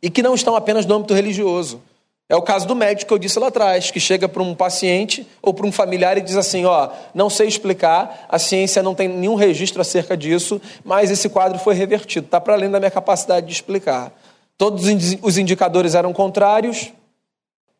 E 0.00 0.08
que 0.08 0.22
não 0.22 0.36
estão 0.36 0.54
apenas 0.54 0.86
no 0.86 0.94
âmbito 0.94 1.14
religioso. 1.14 1.82
É 2.28 2.36
o 2.36 2.42
caso 2.42 2.64
do 2.64 2.76
médico 2.76 3.08
que 3.08 3.14
eu 3.14 3.18
disse 3.18 3.40
lá 3.40 3.48
atrás, 3.48 3.90
que 3.90 3.98
chega 3.98 4.28
para 4.28 4.40
um 4.40 4.54
paciente 4.54 5.26
ou 5.42 5.52
para 5.52 5.66
um 5.66 5.72
familiar 5.72 6.16
e 6.16 6.20
diz 6.20 6.36
assim: 6.36 6.64
Ó, 6.64 6.90
não 7.12 7.28
sei 7.28 7.48
explicar, 7.48 8.24
a 8.28 8.38
ciência 8.38 8.84
não 8.84 8.94
tem 8.94 9.08
nenhum 9.08 9.34
registro 9.34 9.80
acerca 9.80 10.16
disso, 10.16 10.62
mas 10.84 11.10
esse 11.10 11.28
quadro 11.28 11.58
foi 11.58 11.74
revertido, 11.74 12.26
está 12.26 12.40
para 12.40 12.54
além 12.54 12.70
da 12.70 12.78
minha 12.78 12.90
capacidade 12.90 13.48
de 13.48 13.52
explicar. 13.52 14.12
Todos 14.56 14.84
os 15.22 15.38
indicadores 15.38 15.94
eram 15.94 16.12
contrários, 16.12 16.92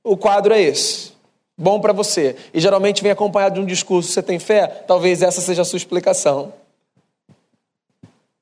o 0.02 0.16
quadro 0.16 0.52
é 0.52 0.60
esse. 0.60 1.12
Bom 1.56 1.80
para 1.80 1.92
você. 1.92 2.36
E 2.52 2.60
geralmente 2.60 3.02
vem 3.02 3.12
acompanhado 3.12 3.56
de 3.56 3.60
um 3.60 3.66
discurso: 3.66 4.10
você 4.10 4.22
tem 4.22 4.38
fé? 4.38 4.66
Talvez 4.66 5.22
essa 5.22 5.40
seja 5.40 5.62
a 5.62 5.64
sua 5.64 5.76
explicação. 5.76 6.52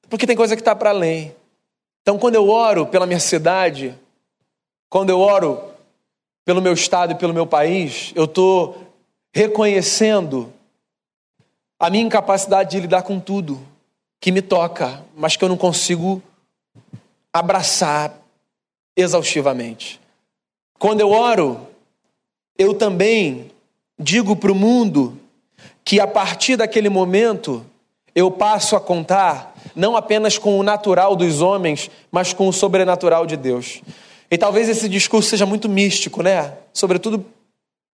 Porque 0.09 0.27
tem 0.27 0.37
coisa 0.37 0.57
que 0.57 0.63
está 0.63 0.75
para 0.75 0.91
além. 0.91 1.35
Então, 2.03 2.19
quando 2.19 2.35
eu 2.35 2.49
oro 2.49 2.87
pela 2.87 3.07
minha 3.07 3.21
cidade, 3.21 3.95
quando 4.89 5.11
eu 5.11 5.21
oro 5.21 5.63
pelo 6.45 6.63
meu 6.63 6.73
estado 6.73 7.13
e 7.13 7.15
pelo 7.15 7.35
meu 7.35 7.47
país, 7.47 8.13
eu 8.17 8.25
estou 8.25 8.87
reconhecendo 9.33 10.53
a 11.79 11.89
minha 11.89 12.05
incapacidade 12.05 12.71
de 12.71 12.81
lidar 12.81 13.03
com 13.03 13.21
tudo 13.21 13.61
que 14.21 14.33
me 14.33 14.43
toca, 14.43 15.05
mas 15.17 15.37
que 15.37 15.45
eu 15.45 15.49
não 15.49 15.57
consigo 15.57 16.23
abraçar 17.33 18.20
exaustivamente. 18.97 20.01
Quando 20.79 21.01
eu 21.01 21.11
oro, 21.11 21.67
eu 22.59 22.75
também 22.75 23.51
digo 23.99 24.35
para 24.37 24.53
o 24.53 24.55
mundo 24.55 25.19
que 25.85 26.01
a 26.01 26.07
partir 26.07 26.57
daquele 26.57 26.89
momento 26.89 27.65
eu 28.15 28.31
passo 28.31 28.77
a 28.77 28.81
contar 28.81 29.55
não 29.75 29.97
apenas 29.97 30.37
com 30.39 30.59
o 30.59 30.63
natural 30.63 31.15
dos 31.15 31.41
homens, 31.41 31.91
mas 32.11 32.33
com 32.33 32.49
o 32.49 32.53
sobrenatural 32.53 33.27
de 33.27 33.37
Deus. 33.37 33.83
E 34.31 34.39
talvez 34.39 34.69
esse 34.69 34.89
discurso 34.89 35.31
seja 35.31 35.47
muito 35.47 35.69
místico, 35.69 36.23
né? 36.23 36.57
Sobretudo 36.73 37.25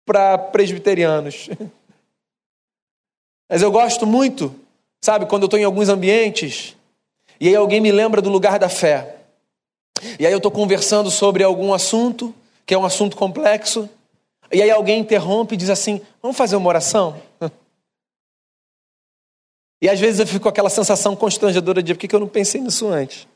para 0.06 0.38
presbiterianos. 0.38 1.50
Mas 3.50 3.62
eu 3.62 3.72
gosto 3.72 4.08
muito, 4.08 4.54
sabe, 5.04 5.28
quando 5.28 5.44
eu 5.44 5.46
estou 5.48 5.60
em 5.60 5.64
alguns 5.64 5.90
ambientes 5.90 6.76
e 7.40 7.48
aí 7.48 7.56
alguém 7.56 7.80
me 7.80 7.92
lembra 7.92 8.22
do 8.22 8.30
lugar 8.30 8.58
da 8.58 8.70
fé. 8.70 9.18
E 10.20 10.26
aí 10.26 10.34
eu 10.34 10.38
estou 10.38 10.52
conversando 10.52 11.10
sobre 11.10 11.44
algum 11.44 11.74
assunto, 11.74 12.34
que 12.66 12.74
é 12.74 12.78
um 12.78 12.86
assunto 12.86 13.16
complexo, 13.18 13.90
e 14.52 14.62
aí 14.62 14.70
alguém 14.70 15.00
interrompe 15.00 15.56
e 15.56 15.58
diz 15.58 15.70
assim: 15.70 16.02
vamos 16.22 16.38
fazer 16.38 16.56
uma 16.56 16.70
oração? 16.70 17.22
E 19.82 19.90
às 19.90 20.00
vezes 20.00 20.22
eu 20.22 20.26
fico 20.26 20.44
com 20.44 20.48
aquela 20.48 20.70
sensação 20.70 21.14
constrangedora 21.14 21.84
de 21.84 21.94
por 21.94 22.00
que 22.08 22.16
eu 22.16 22.20
não 22.22 22.28
pensei 22.30 22.62
nisso 22.62 22.88
antes? 22.88 23.28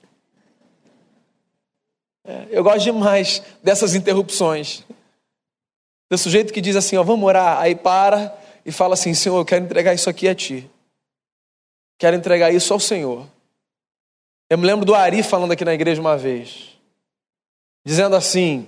É, 2.25 2.47
eu 2.49 2.63
gosto 2.63 2.86
demais 2.86 3.43
dessas 3.62 3.95
interrupções. 3.95 4.82
Do 6.10 6.17
sujeito 6.17 6.53
que 6.53 6.62
diz 6.62 6.77
assim, 6.77 6.95
ó, 6.95 7.03
vamos 7.03 7.25
orar, 7.25 7.60
aí 7.60 7.75
para 7.75 8.34
e 8.65 8.71
fala 8.71 8.93
assim, 8.93 9.13
Senhor, 9.13 9.38
eu 9.38 9.43
quero 9.43 9.65
entregar 9.65 9.93
isso 9.93 10.10
aqui 10.10 10.25
a 10.25 10.34
Ti. 10.34 10.71
Quero 11.97 12.15
entregar 12.15 12.49
isso 12.53 12.71
ao 12.71 12.80
Senhor. 12.80 13.27
Eu 14.50 14.58
me 14.58 14.66
lembro 14.66 14.86
do 14.86 14.96
Ari 14.96 15.24
falando 15.24 15.52
aqui 15.52 15.66
na 15.66 15.74
igreja 15.74 16.00
uma 16.00 16.18
vez, 16.18 16.70
dizendo 17.86 18.16
assim, 18.16 18.66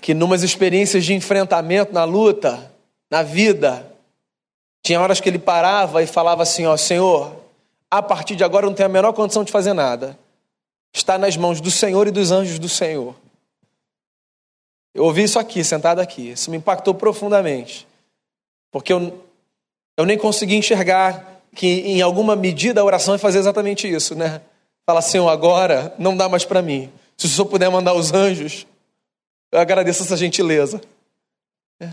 que 0.00 0.14
numas 0.14 0.44
experiências 0.44 1.04
de 1.04 1.12
enfrentamento 1.12 1.92
na 1.92 2.04
luta, 2.04 2.72
na 3.10 3.22
vida, 3.22 3.84
tinha 4.82 5.00
horas 5.00 5.20
que 5.20 5.28
ele 5.28 5.40
parava 5.40 6.02
e 6.02 6.06
falava 6.06 6.44
assim: 6.44 6.66
Ó 6.66 6.76
Senhor, 6.76 7.34
a 7.90 8.00
partir 8.00 8.36
de 8.36 8.44
agora 8.44 8.64
eu 8.64 8.70
não 8.70 8.76
tenho 8.76 8.88
a 8.88 8.92
menor 8.92 9.12
condição 9.12 9.42
de 9.42 9.50
fazer 9.50 9.72
nada. 9.72 10.16
Está 10.92 11.18
nas 11.18 11.36
mãos 11.36 11.60
do 11.60 11.70
Senhor 11.70 12.06
e 12.06 12.12
dos 12.12 12.30
anjos 12.30 12.58
do 12.58 12.68
Senhor. 12.68 13.14
Eu 14.94 15.04
ouvi 15.04 15.24
isso 15.24 15.38
aqui, 15.38 15.62
sentado 15.64 16.00
aqui. 16.00 16.30
Isso 16.30 16.50
me 16.50 16.56
impactou 16.56 16.94
profundamente. 16.94 17.86
Porque 18.70 18.92
eu, 18.92 19.24
eu 19.96 20.06
nem 20.06 20.16
consegui 20.16 20.56
enxergar 20.56 21.37
que, 21.54 21.66
em 21.66 22.02
alguma 22.02 22.36
medida, 22.36 22.80
a 22.80 22.84
oração 22.84 23.14
é 23.14 23.18
fazer 23.18 23.38
exatamente 23.38 23.88
isso, 23.88 24.14
né? 24.14 24.40
Fala, 24.86 25.02
Senhor, 25.02 25.28
agora 25.28 25.94
não 25.98 26.16
dá 26.16 26.28
mais 26.28 26.44
para 26.44 26.62
mim. 26.62 26.90
Se 27.16 27.26
o 27.26 27.28
Senhor 27.28 27.46
puder 27.46 27.70
mandar 27.70 27.94
os 27.94 28.12
anjos, 28.12 28.66
eu 29.50 29.58
agradeço 29.58 30.02
essa 30.02 30.16
gentileza. 30.16 30.80
É. 31.80 31.90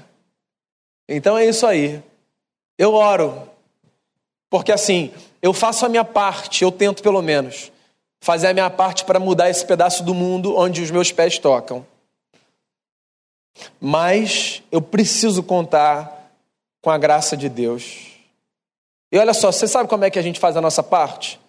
Então 1.09 1.37
é 1.37 1.45
isso 1.45 1.65
aí. 1.65 2.01
Eu 2.77 2.93
oro. 2.93 3.49
Porque 4.49 4.71
assim, 4.71 5.11
eu 5.41 5.53
faço 5.53 5.85
a 5.85 5.89
minha 5.89 6.05
parte, 6.05 6.63
eu 6.63 6.71
tento 6.71 7.01
pelo 7.03 7.21
menos 7.21 7.71
fazer 8.21 8.47
a 8.47 8.53
minha 8.53 8.69
parte 8.69 9.05
para 9.05 9.19
mudar 9.19 9.49
esse 9.51 9.63
pedaço 9.63 10.03
do 10.03 10.13
mundo 10.13 10.57
onde 10.57 10.81
os 10.81 10.89
meus 10.89 11.11
pés 11.11 11.37
tocam. 11.37 11.85
Mas 13.79 14.63
eu 14.71 14.81
preciso 14.81 15.43
contar 15.43 16.31
com 16.81 16.89
a 16.89 16.97
graça 16.97 17.37
de 17.37 17.47
Deus. 17.47 18.14
E 19.11 19.17
olha 19.17 19.33
só, 19.33 19.51
você 19.51 19.67
sabe 19.67 19.89
como 19.89 20.03
é 20.03 20.09
que 20.09 20.19
a 20.19 20.21
gente 20.21 20.39
faz 20.39 20.57
a 20.57 20.61
nossa 20.61 20.83
parte? 20.83 21.39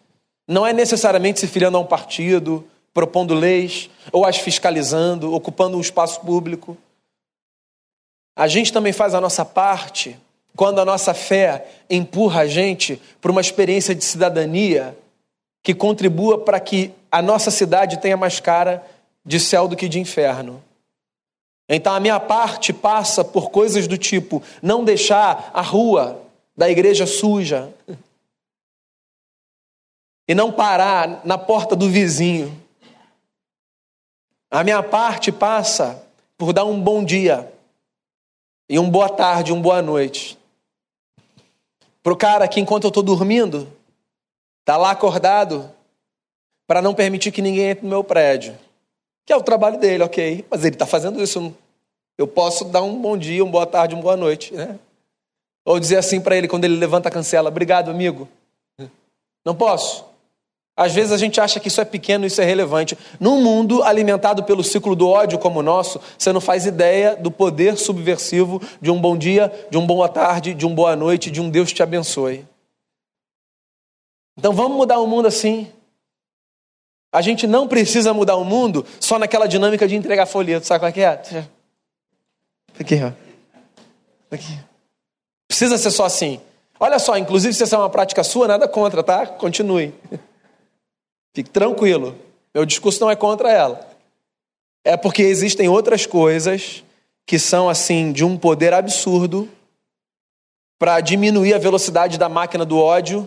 Não 0.49 0.66
é 0.66 0.73
necessariamente 0.73 1.40
se 1.40 1.47
filiando 1.47 1.77
a 1.77 1.81
um 1.81 1.87
partido, 1.87 2.64
propondo 2.95 3.35
leis, 3.35 3.90
ou 4.12 4.25
as 4.25 4.37
fiscalizando, 4.37 5.35
ocupando 5.35 5.77
um 5.77 5.81
espaço 5.81 6.21
público. 6.21 6.77
A 8.37 8.47
gente 8.47 8.73
também 8.73 8.92
faz 8.92 9.14
a 9.14 9.21
nossa 9.21 9.45
parte 9.45 10.16
quando 10.55 10.81
a 10.81 10.85
nossa 10.85 11.12
fé 11.12 11.66
empurra 11.90 12.42
a 12.42 12.47
gente 12.47 13.01
para 13.21 13.31
uma 13.31 13.40
experiência 13.40 13.95
de 13.95 14.05
cidadania 14.05 14.97
que 15.62 15.75
contribua 15.75 16.38
para 16.38 16.61
que 16.61 16.92
a 17.11 17.21
nossa 17.21 17.51
cidade 17.51 17.99
tenha 17.99 18.16
mais 18.16 18.40
cara 18.40 18.85
de 19.25 19.40
céu 19.40 19.66
do 19.66 19.77
que 19.77 19.88
de 19.88 19.99
inferno. 19.99 20.62
Então 21.69 21.92
a 21.92 22.01
minha 22.01 22.21
parte 22.21 22.73
passa 22.73 23.25
por 23.25 23.51
coisas 23.51 23.88
do 23.88 23.99
tipo 23.99 24.42
não 24.62 24.85
deixar 24.85 25.51
a 25.53 25.61
rua 25.61 26.23
da 26.57 26.71
igreja 26.71 27.07
suja 27.07 27.73
e 30.27 30.35
não 30.35 30.51
parar 30.51 31.25
na 31.25 31.37
porta 31.37 31.77
do 31.77 31.88
vizinho. 31.88 32.61
A 34.51 34.64
minha 34.64 34.83
parte 34.83 35.31
passa 35.31 36.03
por 36.38 36.53
dar 36.53 36.64
um 36.64 36.81
bom 36.81 37.05
dia 37.05 37.53
e 38.69 38.79
um 38.79 38.90
boa 38.90 39.09
tarde, 39.09 39.53
um 39.53 39.61
boa 39.61 39.83
noite. 39.83 40.38
Para 42.03 42.12
o 42.12 42.16
cara 42.16 42.49
que, 42.49 42.61
enquanto 42.61 42.85
eu 42.85 42.88
estou 42.88 43.03
dormindo, 43.03 43.71
está 44.61 44.77
lá 44.77 44.92
acordado 44.92 45.71
para 46.66 46.81
não 46.81 46.95
permitir 46.95 47.33
que 47.33 47.42
ninguém 47.42 47.71
entre 47.71 47.85
no 47.85 47.90
meu 47.90 48.03
prédio. 48.03 48.57
Que 49.25 49.33
é 49.33 49.37
o 49.37 49.42
trabalho 49.42 49.79
dele, 49.79 50.05
ok. 50.05 50.45
Mas 50.51 50.64
ele 50.64 50.75
está 50.75 50.87
fazendo 50.87 51.23
isso. 51.23 51.55
Eu 52.16 52.27
posso 52.27 52.64
dar 52.64 52.83
um 52.83 53.01
bom 53.01 53.16
dia, 53.16 53.42
uma 53.42 53.51
boa 53.51 53.66
tarde, 53.66 53.95
uma 53.95 54.03
boa 54.03 54.16
noite. 54.16 54.55
Né? 54.55 54.79
Ou 55.66 55.81
dizer 55.81 55.96
assim 55.96 56.20
para 56.20 56.37
ele 56.37 56.46
quando 56.46 56.64
ele 56.64 56.76
levanta 56.76 57.09
a 57.09 57.12
cancela: 57.12 57.48
Obrigado, 57.48 57.90
amigo. 57.90 58.29
Não 59.44 59.55
posso. 59.55 60.05
Às 60.76 60.94
vezes 60.94 61.11
a 61.11 61.16
gente 61.16 61.40
acha 61.40 61.59
que 61.59 61.68
isso 61.68 61.81
é 61.81 61.85
pequeno, 61.85 62.26
isso 62.26 62.40
é 62.40 62.44
relevante. 62.44 62.96
Num 63.18 63.42
mundo 63.42 63.83
alimentado 63.83 64.44
pelo 64.44 64.62
ciclo 64.62 64.94
do 64.94 65.09
ódio 65.09 65.38
como 65.38 65.61
o 65.61 65.62
nosso, 65.62 66.00
você 66.18 66.33
não 66.33 66.40
faz 66.40 66.66
ideia 66.66 67.16
do 67.16 67.31
poder 67.31 67.79
subversivo 67.79 68.61
de 68.81 68.90
um 68.90 69.00
bom 69.00 69.16
dia, 69.16 69.50
de 69.70 69.79
um 69.79 69.87
boa 69.87 70.09
tarde, 70.09 70.52
de 70.55 70.66
um 70.66 70.74
boa 70.74 70.94
noite, 70.94 71.31
de 71.31 71.40
um 71.40 71.48
Deus 71.48 71.72
te 71.72 71.83
abençoe. 71.83 72.46
Então 74.37 74.52
vamos 74.52 74.76
mudar 74.76 75.00
o 75.00 75.07
mundo 75.07 75.26
assim. 75.26 75.72
A 77.11 77.22
gente 77.22 77.46
não 77.46 77.66
precisa 77.66 78.12
mudar 78.12 78.37
o 78.37 78.44
mundo 78.44 78.85
só 79.00 79.18
naquela 79.18 79.46
dinâmica 79.46 79.88
de 79.88 79.96
entregar 79.96 80.26
folheto, 80.26 80.66
sabe 80.66 80.81
qual 80.81 80.90
é 80.90 80.92
que 80.92 81.00
é? 81.00 81.46
Aqui, 82.79 83.02
ó. 83.02 83.12
Aqui. 84.31 84.65
Precisa 85.57 85.79
ser 85.79 85.90
só 85.90 86.05
assim. 86.05 86.38
Olha 86.79 86.99
só, 86.99 87.16
inclusive 87.16 87.55
se 87.55 87.62
essa 87.62 87.77
é 87.77 87.79
uma 87.79 87.88
prática 87.88 88.23
sua, 88.23 88.47
nada 88.47 88.69
contra, 88.69 89.03
tá? 89.03 89.27
Continue. 89.27 89.95
Fique 91.35 91.49
tranquilo. 91.49 92.14
Meu 92.55 92.66
discurso 92.66 93.01
não 93.01 93.11
é 93.11 93.16
contra 93.16 93.51
ela. 93.51 93.88
É 94.85 94.99
porque 94.99 95.23
existem 95.23 95.66
outras 95.66 96.05
coisas 96.05 96.85
que 97.25 97.38
são 97.38 97.71
assim 97.71 98.12
de 98.12 98.23
um 98.23 98.37
poder 98.37 98.75
absurdo 98.75 99.49
para 100.79 101.01
diminuir 101.01 101.55
a 101.55 101.59
velocidade 101.59 102.19
da 102.19 102.29
máquina 102.29 102.66
do 102.66 102.79
ódio 102.79 103.27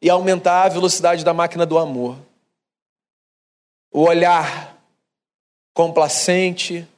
e 0.00 0.08
aumentar 0.08 0.62
a 0.62 0.70
velocidade 0.70 1.22
da 1.22 1.34
máquina 1.34 1.66
do 1.66 1.76
amor. 1.76 2.16
O 3.92 4.04
olhar 4.04 4.74
complacente, 5.74 6.88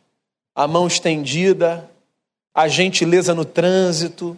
a 0.54 0.68
mão 0.68 0.86
estendida, 0.86 1.90
a 2.58 2.66
gentileza 2.66 3.36
no 3.36 3.44
trânsito 3.44 4.36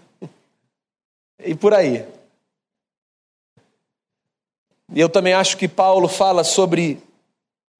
e 1.42 1.54
por 1.54 1.72
aí. 1.72 2.04
E 4.92 5.00
eu 5.00 5.08
também 5.08 5.32
acho 5.32 5.56
que 5.56 5.66
Paulo 5.66 6.06
fala 6.06 6.44
sobre 6.44 7.02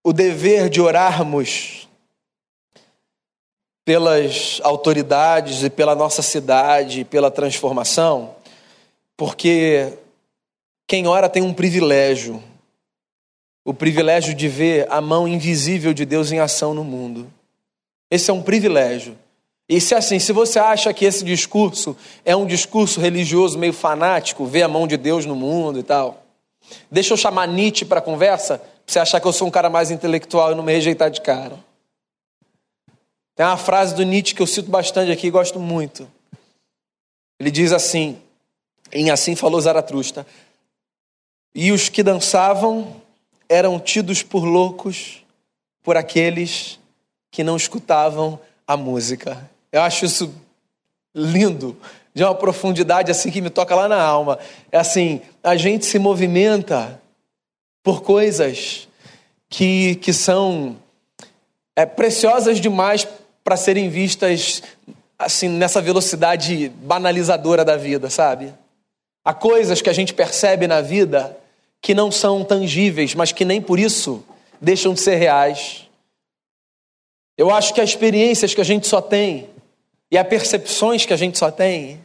o 0.03 0.15
dever 0.15 0.71
de 0.71 0.81
orarmos 0.81 1.87
pelas 3.85 4.63
autoridades 4.65 5.63
e 5.63 5.69
pela 5.69 5.95
nossa 5.95 6.23
cidade, 6.23 7.05
pela 7.05 7.31
transformação, 7.31 8.35
porque 9.19 9.93
quem 10.87 11.07
ora 11.07 11.29
tem 11.29 11.43
um 11.43 11.53
privilégio, 11.53 12.43
o 13.63 13.75
privilégio 13.75 14.33
de 14.33 14.49
ver 14.49 14.91
a 14.91 15.03
mão 15.03 15.29
invisível 15.29 15.93
de 15.93 16.07
Deus 16.07 16.33
em 16.33 16.39
ação 16.39 16.73
no 16.73 16.83
mundo. 16.83 17.31
Esse 18.11 18.31
é 18.31 18.33
um 18.33 18.41
privilégio. 18.41 19.19
E 19.71 19.81
se 19.81 19.95
assim, 19.95 20.19
se 20.19 20.33
você 20.33 20.59
acha 20.59 20.93
que 20.93 21.07
esse 21.07 21.25
discurso 21.25 21.97
é 22.25 22.37
um 22.37 22.45
discurso 22.45 23.01
religioso 23.01 23.59
meio 23.59 23.73
fanático, 23.73 24.45
ver 24.45 24.65
a 24.65 24.69
mão 24.69 24.87
de 24.87 24.99
Deus 24.99 25.25
no 25.25 25.35
mundo 25.35 25.79
e 25.79 25.83
tal, 25.83 26.21
Deixa 26.91 27.13
eu 27.13 27.17
chamar 27.17 27.49
Nietzsche 27.49 27.85
para 27.85 28.01
conversa, 28.01 28.59
para 28.59 28.69
você 28.87 28.99
achar 28.99 29.21
que 29.21 29.27
eu 29.27 29.33
sou 29.33 29.49
um 29.49 29.51
cara 29.51 29.71
mais 29.71 29.91
intelectual 29.91 30.53
e 30.53 30.55
não 30.55 30.63
me 30.63 30.73
rejeitar 30.73 31.11
de 31.11 31.21
cara. 31.21 31.59
Tem 33.35 33.47
uma 33.47 33.57
frase 33.57 33.95
do 33.95 34.03
Nietzsche 34.03 34.35
que 34.35 34.43
eu 34.43 34.47
cito 34.47 34.71
bastante 34.71 35.11
aqui 35.11 35.29
e 35.29 35.31
gosto 35.31 35.59
muito. 35.59 36.09
Ele 37.39 37.51
diz 37.51 37.73
assim, 37.73 38.21
em 38.93 39.11
Assim 39.11 39.35
Falou 39.35 39.61
Zaratustra, 39.61 40.27
e 41.55 41.73
os 41.73 41.89
que 41.89 42.03
dançavam 42.03 43.01
eram 43.49 43.81
tidos 43.81 44.23
por 44.23 44.45
loucos 44.45 45.25
por 45.83 45.97
aqueles 45.97 46.79
que 47.31 47.43
não 47.43 47.57
escutavam 47.57 48.39
a 48.67 48.77
música. 48.77 49.51
Eu 49.73 49.83
acho 49.83 50.05
isso 50.05 50.35
lindo, 51.15 51.77
de 52.15 52.25
uma 52.25 52.35
profundidade 52.35 53.11
assim 53.11 53.31
que 53.31 53.41
me 53.41 53.51
toca 53.51 53.75
lá 53.75 53.89
na 53.89 54.01
alma. 54.01 54.39
É 54.71 54.79
assim, 54.79 55.21
a 55.43 55.57
gente 55.57 55.87
se 55.87 55.99
movimenta 55.99 57.01
por 57.83 58.03
coisas 58.03 58.89
que, 59.49 59.97
que 59.97 60.13
são 60.13 60.77
é, 61.77 61.87
preciosas 61.87 62.61
demais 62.61 63.07
para 63.43 63.57
serem 63.57 63.89
vistas 63.89 64.63
assim 65.19 65.49
nessa 65.49 65.81
velocidade 65.81 66.69
banalizadora 66.69 67.65
da 67.65 67.77
vida, 67.77 68.09
sabe? 68.09 68.55
Há 69.25 69.35
coisas 69.35 69.83
que 69.83 69.91
a 69.91 69.93
gente 69.93 70.15
percebe 70.15 70.67
na 70.67 70.81
vida 70.81 71.37
que 71.83 71.95
não 71.95 72.11
são 72.11 72.43
tangíveis, 72.45 73.15
mas 73.15 73.33
que 73.33 73.45
nem 73.45 73.61
por 73.61 73.79
isso 73.79 74.25
deixam 74.61 74.95
de 74.95 75.01
ser 75.01 75.17
reais. 75.17 75.89
Eu 77.37 77.51
acho 77.51 77.73
que 77.75 77.81
as 77.81 77.91
experiências 77.91 78.55
que 78.55 78.61
a 78.61 78.65
gente 78.65 78.87
só 78.87 79.01
tem 79.01 79.50
e 80.11 80.19
as 80.19 80.27
percepções 80.27 81.07
que 81.07 81.13
a 81.13 81.17
gente 81.17 81.39
só 81.39 81.51
tem 81.51 82.05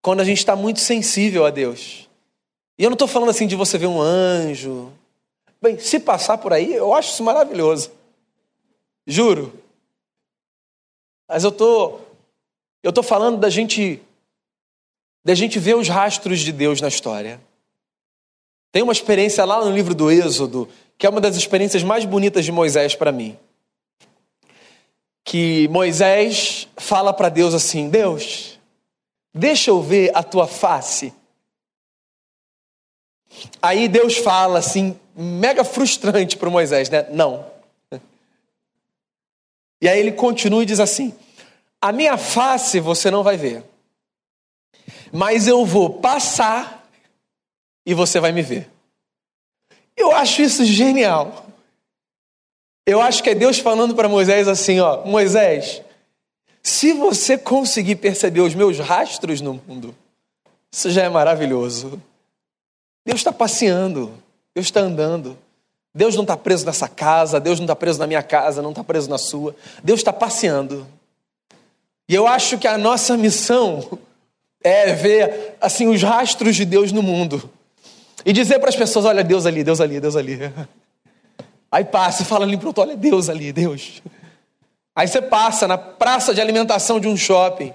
quando 0.00 0.20
a 0.20 0.24
gente 0.24 0.38
está 0.38 0.56
muito 0.56 0.80
sensível 0.80 1.44
a 1.44 1.50
Deus. 1.50 2.08
E 2.78 2.84
eu 2.84 2.90
não 2.90 2.94
estou 2.94 3.08
falando 3.08 3.30
assim 3.30 3.46
de 3.46 3.56
você 3.56 3.76
ver 3.76 3.86
um 3.86 4.00
anjo. 4.00 4.92
Bem, 5.60 5.78
se 5.78 5.98
passar 5.98 6.38
por 6.38 6.52
aí, 6.52 6.72
eu 6.72 6.94
acho 6.94 7.12
isso 7.12 7.22
maravilhoso. 7.22 7.90
Juro. 9.06 9.52
Mas 11.28 11.44
eu 11.44 11.52
tô, 11.52 11.98
eu 12.82 12.92
tô 12.92 13.02
falando 13.02 13.38
da 13.38 13.50
gente, 13.50 14.00
da 15.24 15.34
gente 15.34 15.58
ver 15.58 15.76
os 15.76 15.88
rastros 15.88 16.40
de 16.40 16.52
Deus 16.52 16.80
na 16.80 16.88
história. 16.88 17.40
Tem 18.70 18.82
uma 18.82 18.92
experiência 18.92 19.44
lá 19.44 19.62
no 19.64 19.72
livro 19.72 19.94
do 19.94 20.10
Êxodo, 20.10 20.68
que 20.96 21.06
é 21.06 21.10
uma 21.10 21.20
das 21.20 21.36
experiências 21.36 21.82
mais 21.82 22.04
bonitas 22.04 22.44
de 22.44 22.52
Moisés 22.52 22.94
para 22.94 23.10
mim. 23.10 23.36
Que 25.28 25.68
Moisés 25.68 26.66
fala 26.78 27.12
para 27.12 27.28
Deus 27.28 27.52
assim: 27.52 27.90
Deus, 27.90 28.58
deixa 29.34 29.70
eu 29.70 29.82
ver 29.82 30.10
a 30.14 30.22
tua 30.22 30.46
face. 30.46 31.12
Aí 33.60 33.88
Deus 33.88 34.16
fala 34.16 34.58
assim, 34.58 34.98
mega 35.14 35.62
frustrante 35.64 36.34
para 36.34 36.48
Moisés, 36.48 36.88
né? 36.88 37.06
Não. 37.10 37.44
E 39.82 39.86
aí 39.86 40.00
ele 40.00 40.12
continua 40.12 40.62
e 40.62 40.66
diz 40.66 40.80
assim: 40.80 41.14
A 41.78 41.92
minha 41.92 42.16
face 42.16 42.80
você 42.80 43.10
não 43.10 43.22
vai 43.22 43.36
ver, 43.36 43.62
mas 45.12 45.46
eu 45.46 45.62
vou 45.66 46.00
passar 46.00 46.88
e 47.84 47.92
você 47.92 48.18
vai 48.18 48.32
me 48.32 48.40
ver. 48.40 48.70
Eu 49.94 50.10
acho 50.10 50.40
isso 50.40 50.64
genial. 50.64 51.47
Eu 52.88 53.02
acho 53.02 53.22
que 53.22 53.28
é 53.28 53.34
Deus 53.34 53.58
falando 53.58 53.94
para 53.94 54.08
Moisés 54.08 54.48
assim: 54.48 54.80
Ó, 54.80 55.04
Moisés, 55.04 55.82
se 56.62 56.94
você 56.94 57.36
conseguir 57.36 57.96
perceber 57.96 58.40
os 58.40 58.54
meus 58.54 58.78
rastros 58.78 59.42
no 59.42 59.60
mundo, 59.68 59.94
isso 60.72 60.90
já 60.90 61.02
é 61.02 61.08
maravilhoso. 61.10 62.00
Deus 63.04 63.20
está 63.20 63.30
passeando, 63.30 64.14
Deus 64.54 64.68
está 64.68 64.80
andando. 64.80 65.36
Deus 65.94 66.14
não 66.14 66.22
está 66.22 66.34
preso 66.34 66.64
nessa 66.64 66.88
casa, 66.88 67.38
Deus 67.38 67.58
não 67.58 67.64
está 67.64 67.76
preso 67.76 67.98
na 67.98 68.06
minha 68.06 68.22
casa, 68.22 68.62
não 68.62 68.70
está 68.70 68.82
preso 68.82 69.10
na 69.10 69.18
sua. 69.18 69.54
Deus 69.84 70.00
está 70.00 70.12
passeando. 70.12 70.86
E 72.08 72.14
eu 72.14 72.26
acho 72.26 72.56
que 72.56 72.66
a 72.66 72.78
nossa 72.78 73.18
missão 73.18 73.98
é 74.64 74.94
ver 74.94 75.56
assim 75.60 75.88
os 75.88 76.02
rastros 76.02 76.56
de 76.56 76.64
Deus 76.64 76.90
no 76.90 77.02
mundo 77.02 77.50
e 78.24 78.32
dizer 78.32 78.58
para 78.60 78.70
as 78.70 78.76
pessoas: 78.76 79.04
olha 79.04 79.22
Deus 79.22 79.44
ali, 79.44 79.62
Deus 79.62 79.78
ali, 79.78 80.00
Deus 80.00 80.16
ali. 80.16 80.38
Aí 81.70 81.84
passa 81.84 82.24
fala 82.24 82.44
ali 82.44 82.56
pronto, 82.56 82.80
olha 82.80 82.96
Deus 82.96 83.28
ali, 83.28 83.52
Deus. 83.52 84.02
Aí 84.96 85.06
você 85.06 85.20
passa 85.20 85.68
na 85.68 85.78
praça 85.78 86.34
de 86.34 86.40
alimentação 86.40 86.98
de 86.98 87.06
um 87.06 87.16
shopping 87.16 87.72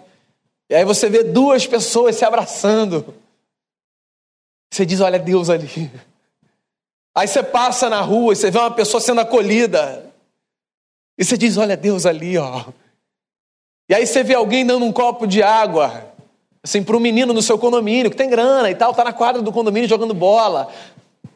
e 0.69 0.75
aí 0.75 0.85
você 0.85 1.09
vê 1.09 1.23
duas 1.23 1.67
pessoas 1.67 2.15
se 2.15 2.25
abraçando. 2.25 3.13
Você 4.71 4.85
diz: 4.85 5.01
Olha 5.01 5.19
Deus 5.19 5.49
ali. 5.49 5.91
Aí 7.15 7.27
você 7.27 7.43
passa 7.43 7.91
na 7.91 8.01
rua 8.01 8.33
e 8.33 8.35
você 8.35 8.49
vê 8.49 8.57
uma 8.57 8.71
pessoa 8.71 8.99
sendo 8.99 9.21
acolhida. 9.21 10.11
E 11.15 11.23
você 11.23 11.37
diz: 11.37 11.57
Olha 11.57 11.77
Deus 11.77 12.07
ali, 12.07 12.39
ó. 12.39 12.65
E 13.87 13.93
aí 13.93 14.07
você 14.07 14.23
vê 14.23 14.33
alguém 14.33 14.65
dando 14.65 14.83
um 14.83 14.91
copo 14.91 15.27
de 15.27 15.43
água. 15.43 16.11
Assim, 16.63 16.81
para 16.81 16.95
um 16.97 16.99
menino 16.99 17.33
no 17.33 17.41
seu 17.43 17.59
condomínio, 17.59 18.09
que 18.09 18.17
tem 18.17 18.29
grana 18.29 18.71
e 18.71 18.75
tal, 18.75 18.95
tá 18.95 19.03
na 19.03 19.13
quadra 19.13 19.41
do 19.41 19.51
condomínio 19.51 19.87
jogando 19.87 20.13
bola. 20.13 20.73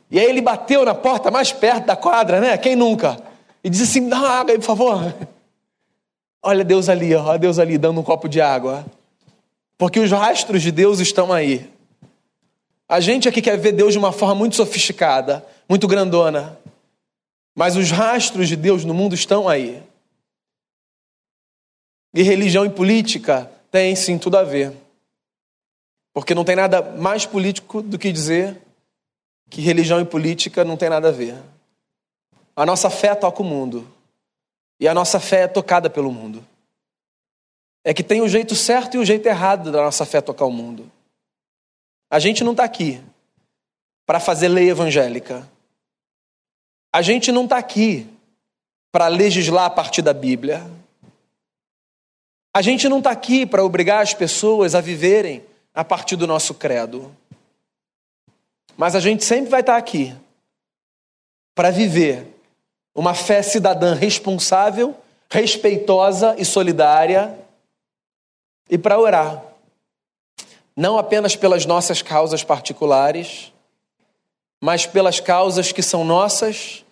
E 0.09 0.19
aí 0.19 0.25
ele 0.25 0.41
bateu 0.41 0.85
na 0.85 0.95
porta 0.95 1.29
mais 1.29 1.51
perto 1.51 1.85
da 1.85 1.95
quadra, 1.95 2.39
né? 2.39 2.57
Quem 2.57 2.75
nunca? 2.75 3.17
E 3.63 3.69
disse 3.69 3.83
assim: 3.83 4.07
dá 4.07 4.17
uma 4.17 4.29
água 4.29 4.53
aí, 4.53 4.57
por 4.57 4.65
favor. 4.65 5.15
Olha 6.41 6.63
Deus 6.63 6.87
ali, 6.87 7.13
ó, 7.13 7.37
Deus 7.37 7.59
ali 7.59 7.77
dando 7.77 7.99
um 7.99 8.03
copo 8.03 8.29
de 8.29 8.39
água. 8.39 8.85
Porque 9.77 9.99
os 9.99 10.11
rastros 10.11 10.61
de 10.61 10.71
Deus 10.71 10.99
estão 10.99 11.33
aí. 11.33 11.69
A 12.87 12.99
gente 12.99 13.27
aqui 13.27 13.41
quer 13.41 13.57
ver 13.57 13.73
Deus 13.73 13.91
de 13.91 13.99
uma 13.99 14.13
forma 14.13 14.35
muito 14.35 14.55
sofisticada, 14.55 15.45
muito 15.67 15.87
grandona. 15.87 16.57
Mas 17.53 17.75
os 17.75 17.91
rastros 17.91 18.47
de 18.47 18.55
Deus 18.55 18.85
no 18.85 18.93
mundo 18.93 19.13
estão 19.13 19.49
aí. 19.49 19.83
E 22.13 22.23
religião 22.23 22.65
e 22.65 22.69
política 22.69 23.51
têm 23.69 23.95
sim 23.95 24.17
tudo 24.17 24.37
a 24.37 24.43
ver. 24.43 24.71
Porque 26.13 26.33
não 26.33 26.45
tem 26.45 26.55
nada 26.55 26.81
mais 26.81 27.25
político 27.25 27.81
do 27.81 27.99
que 27.99 28.11
dizer 28.11 28.59
que 29.49 29.61
religião 29.61 29.99
e 29.99 30.05
política 30.05 30.63
não 30.63 30.77
tem 30.77 30.89
nada 30.89 31.09
a 31.09 31.11
ver. 31.11 31.35
A 32.55 32.65
nossa 32.65 32.89
fé 32.89 33.15
toca 33.15 33.41
o 33.41 33.45
mundo. 33.45 33.87
E 34.79 34.87
a 34.87 34.93
nossa 34.93 35.19
fé 35.19 35.43
é 35.43 35.47
tocada 35.47 35.89
pelo 35.89 36.11
mundo. 36.11 36.45
É 37.83 37.93
que 37.93 38.03
tem 38.03 38.21
o 38.21 38.27
jeito 38.27 38.55
certo 38.55 38.95
e 38.95 38.97
o 38.97 39.05
jeito 39.05 39.25
errado 39.27 39.71
da 39.71 39.81
nossa 39.81 40.05
fé 40.05 40.21
tocar 40.21 40.45
o 40.45 40.51
mundo. 40.51 40.91
A 42.09 42.19
gente 42.19 42.43
não 42.43 42.51
está 42.51 42.63
aqui 42.63 43.01
para 44.05 44.19
fazer 44.19 44.47
lei 44.47 44.69
evangélica. 44.69 45.47
A 46.93 47.01
gente 47.01 47.31
não 47.31 47.43
está 47.43 47.57
aqui 47.57 48.07
para 48.91 49.07
legislar 49.07 49.65
a 49.65 49.69
partir 49.69 50.01
da 50.01 50.13
Bíblia. 50.13 50.65
A 52.55 52.61
gente 52.61 52.89
não 52.89 52.97
está 52.99 53.11
aqui 53.11 53.45
para 53.45 53.63
obrigar 53.63 54.01
as 54.01 54.13
pessoas 54.13 54.73
a 54.73 54.81
viverem 54.81 55.43
a 55.73 55.83
partir 55.83 56.15
do 56.15 56.25
nosso 56.25 56.53
credo. 56.53 57.15
Mas 58.77 58.95
a 58.95 58.99
gente 58.99 59.25
sempre 59.25 59.49
vai 59.49 59.61
estar 59.61 59.75
aqui 59.75 60.15
para 61.55 61.71
viver 61.71 62.31
uma 62.93 63.15
fé 63.15 63.41
cidadã 63.41 63.95
responsável, 63.95 64.95
respeitosa 65.29 66.35
e 66.37 66.45
solidária 66.45 67.35
e 68.69 68.77
para 68.77 68.99
orar. 68.99 69.43
Não 70.75 70.99
apenas 70.99 71.35
pelas 71.35 71.65
nossas 71.65 72.03
causas 72.03 72.43
particulares, 72.43 73.51
mas 74.61 74.85
pelas 74.85 75.19
causas 75.19 75.71
que 75.71 75.81
são 75.81 76.05
nossas, 76.05 76.85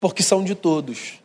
porque 0.00 0.22
são 0.22 0.42
de 0.42 0.56
todos, 0.56 1.20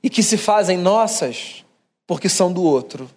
e 0.00 0.08
que 0.08 0.22
se 0.22 0.38
fazem 0.38 0.78
nossas 0.78 1.64
porque 2.06 2.28
são 2.28 2.52
do 2.52 2.62
outro. 2.62 3.10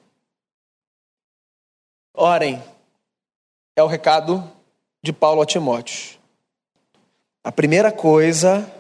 Orem, 2.13 2.61
é 3.75 3.83
o 3.83 3.87
recado 3.87 4.60
de 5.01 5.11
Paulo 5.11 5.41
a 5.41 5.45
Timóteo. 5.45 6.19
A 7.43 7.51
primeira 7.51 7.91
coisa 7.91 8.71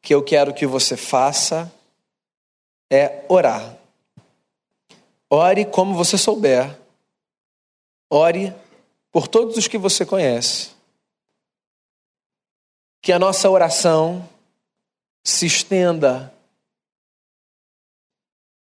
que 0.00 0.14
eu 0.14 0.22
quero 0.22 0.54
que 0.54 0.66
você 0.66 0.96
faça 0.96 1.72
é 2.90 3.24
orar. 3.28 3.76
Ore 5.28 5.64
como 5.64 5.94
você 5.94 6.16
souber 6.16 6.76
Ore 8.08 8.54
por 9.10 9.26
todos 9.26 9.56
os 9.56 9.66
que 9.66 9.78
você 9.78 10.06
conhece. 10.06 10.70
Que 13.02 13.12
a 13.12 13.18
nossa 13.18 13.50
oração 13.50 14.28
se 15.24 15.46
estenda 15.46 16.32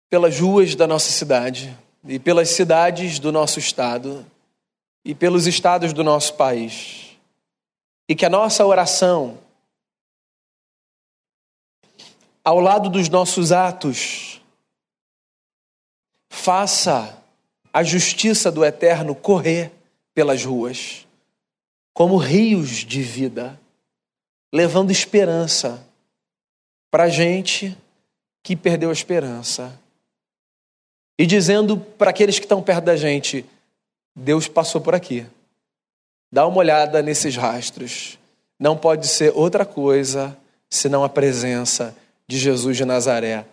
pelas 0.10 0.40
ruas 0.40 0.76
da 0.76 0.88
nossa 0.88 1.12
cidade 1.12 1.78
e 2.04 2.20
pelas 2.20 2.50
cidades 2.50 3.20
do 3.20 3.32
nosso 3.32 3.60
estado 3.60 4.26
e 5.04 5.16
pelos 5.16 5.48
estados 5.48 5.94
do 5.94 6.04
nosso 6.04 6.36
país. 6.36 7.18
E 8.08 8.16
que 8.16 8.26
a 8.26 8.30
nossa 8.30 8.66
oração, 8.66 9.38
ao 12.44 12.60
lado 12.60 12.90
dos 12.90 13.10
nossos 13.10 13.52
atos, 13.52 14.42
faça 16.30 17.22
a 17.72 17.84
justiça 17.84 18.52
do 18.52 18.66
eterno 18.66 19.14
correr 19.14 19.72
pelas 20.14 20.44
ruas, 20.44 21.08
como 21.94 22.18
rios 22.18 22.86
de 22.86 23.02
vida, 23.02 23.60
levando 24.52 24.92
esperança 24.92 25.86
para 26.90 27.10
gente 27.10 27.78
que 28.44 28.56
perdeu 28.56 28.90
a 28.90 28.94
esperança. 28.94 29.80
E 31.18 31.26
dizendo 31.26 31.78
para 31.78 32.10
aqueles 32.10 32.40
que 32.40 32.46
estão 32.46 32.64
perto 32.64 32.86
da 32.86 32.96
gente: 32.96 33.46
Deus 34.20 34.48
passou 34.48 34.82
por 34.82 34.94
aqui. 34.94 35.26
Dá 36.32 36.46
uma 36.46 36.58
olhada 36.58 37.02
nesses 37.02 37.36
rastros. 37.36 38.20
Não 38.60 38.76
pode 38.76 39.08
ser 39.08 39.32
outra 39.34 39.66
coisa 39.66 40.38
senão 40.70 41.04
a 41.04 41.10
presença 41.10 41.96
de 42.28 42.38
Jesus 42.38 42.76
de 42.78 42.86
Nazaré, 42.86 43.46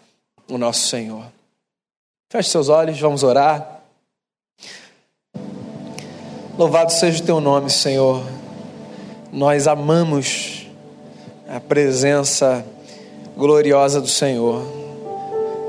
o 0.51 0.59
nosso 0.59 0.89
Senhor. 0.89 1.25
Feche 2.29 2.51
seus 2.51 2.69
olhos, 2.69 2.99
vamos 3.01 3.23
orar. 3.23 3.81
Louvado 6.59 6.93
seja 6.93 7.23
o 7.23 7.27
teu 7.27 7.41
nome, 7.41 7.71
Senhor. 7.71 8.27
Nós 9.33 9.69
amamos 9.69 10.67
a 11.49 11.61
presença 11.61 12.67
gloriosa 13.37 14.01
do 14.01 14.09
Senhor. 14.09 14.63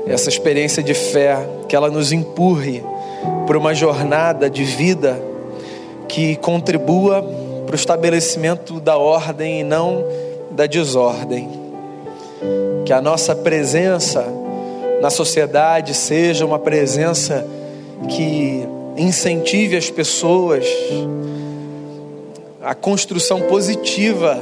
Essa 0.06 0.28
experiência 0.28 0.82
de 0.82 0.94
fé, 0.94 1.36
que 1.68 1.76
ela 1.76 1.90
nos 1.90 2.10
empurre 2.10 2.82
para 3.46 3.58
uma 3.58 3.74
jornada 3.74 4.48
de 4.48 4.64
vida 4.64 5.20
que 6.08 6.36
contribua 6.36 7.22
para 7.66 7.72
o 7.72 7.76
estabelecimento 7.76 8.80
da 8.80 8.96
ordem 8.96 9.60
e 9.60 9.64
não 9.64 10.04
da 10.50 10.66
desordem. 10.66 11.48
Que 12.84 12.92
a 12.92 13.00
nossa 13.00 13.34
presença 13.34 14.24
na 15.00 15.10
sociedade 15.10 15.94
seja 15.94 16.46
uma 16.46 16.58
presença 16.58 17.46
que 18.08 18.66
incentive 18.96 19.76
as 19.76 19.90
pessoas 19.90 20.66
a 22.68 22.74
construção 22.74 23.40
positiva. 23.42 24.38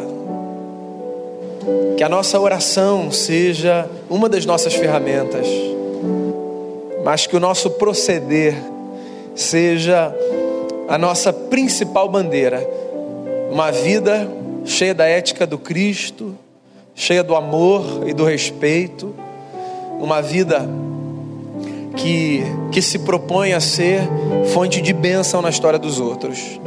Que 1.97 2.03
a 2.03 2.09
nossa 2.09 2.39
oração 2.39 3.11
seja 3.11 3.89
uma 4.11 4.29
das 4.29 4.45
nossas 4.45 4.74
ferramentas, 4.74 5.47
mas 7.07 7.25
que 7.25 7.37
o 7.37 7.41
nosso 7.41 7.71
proceder 7.71 8.53
seja 9.33 10.13
a 10.89 10.99
nossa 10.99 11.33
principal 11.33 12.09
bandeira. 12.09 12.69
Uma 13.49 13.71
vida 13.71 14.29
cheia 14.65 14.93
da 14.93 15.07
ética 15.07 15.47
do 15.47 15.57
Cristo, 15.57 16.35
cheia 16.97 17.23
do 17.23 17.37
amor 17.37 18.03
e 18.09 18.13
do 18.13 18.25
respeito, 18.25 19.15
uma 20.01 20.21
vida 20.21 20.69
que, 21.97 22.43
que 22.73 22.83
se 22.83 22.99
propõe 22.99 23.53
a 23.53 23.61
ser 23.61 24.01
fonte 24.53 24.83
de 24.83 24.93
bênção 24.93 25.41
na 25.41 25.49
história 25.49 25.79
dos 25.79 26.01
outros. 26.01 26.61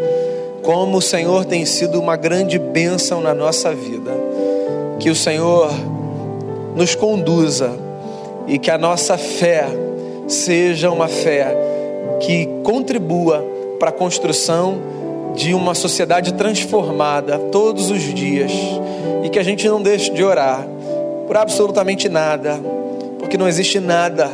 Como 0.63 0.99
o 0.99 1.01
Senhor 1.01 1.43
tem 1.43 1.65
sido 1.65 1.99
uma 1.99 2.15
grande 2.15 2.57
bênção 2.57 3.19
na 3.19 3.33
nossa 3.33 3.75
vida. 3.75 4.11
Que 5.01 5.09
o 5.09 5.15
Senhor 5.15 5.69
nos 6.77 6.95
conduza 6.95 7.77
e 8.47 8.57
que 8.57 8.71
a 8.71 8.77
nossa 8.77 9.17
fé 9.17 9.88
seja 10.33 10.91
uma 10.91 11.07
fé 11.07 11.55
que 12.21 12.47
contribua 12.63 13.45
para 13.79 13.89
a 13.89 13.93
construção 13.93 14.77
de 15.35 15.53
uma 15.53 15.73
sociedade 15.73 16.33
transformada 16.33 17.37
todos 17.51 17.89
os 17.91 18.01
dias 18.13 18.51
e 19.23 19.29
que 19.29 19.39
a 19.39 19.43
gente 19.43 19.67
não 19.67 19.81
deixe 19.81 20.11
de 20.11 20.23
orar 20.23 20.67
por 21.27 21.37
absolutamente 21.37 22.09
nada, 22.09 22.59
porque 23.19 23.37
não 23.37 23.47
existe 23.47 23.79
nada 23.79 24.29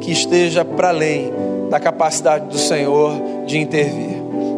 que 0.00 0.10
esteja 0.10 0.64
para 0.64 0.88
além 0.88 1.30
da 1.68 1.78
capacidade 1.78 2.46
do 2.46 2.58
Senhor 2.58 3.12
de 3.46 3.58
intervir. 3.58 4.16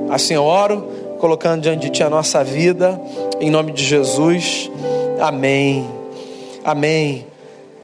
Assim 0.08 0.34
eu 0.34 0.44
oro, 0.44 0.88
colocando 1.18 1.62
diante 1.62 1.82
de 1.82 1.90
Ti 1.90 2.02
a 2.04 2.10
nossa 2.10 2.44
vida, 2.44 3.00
em 3.40 3.50
nome 3.50 3.72
de 3.72 3.84
Jesus. 3.84 4.70
Amém. 5.20 5.86
Amém. 6.64 7.31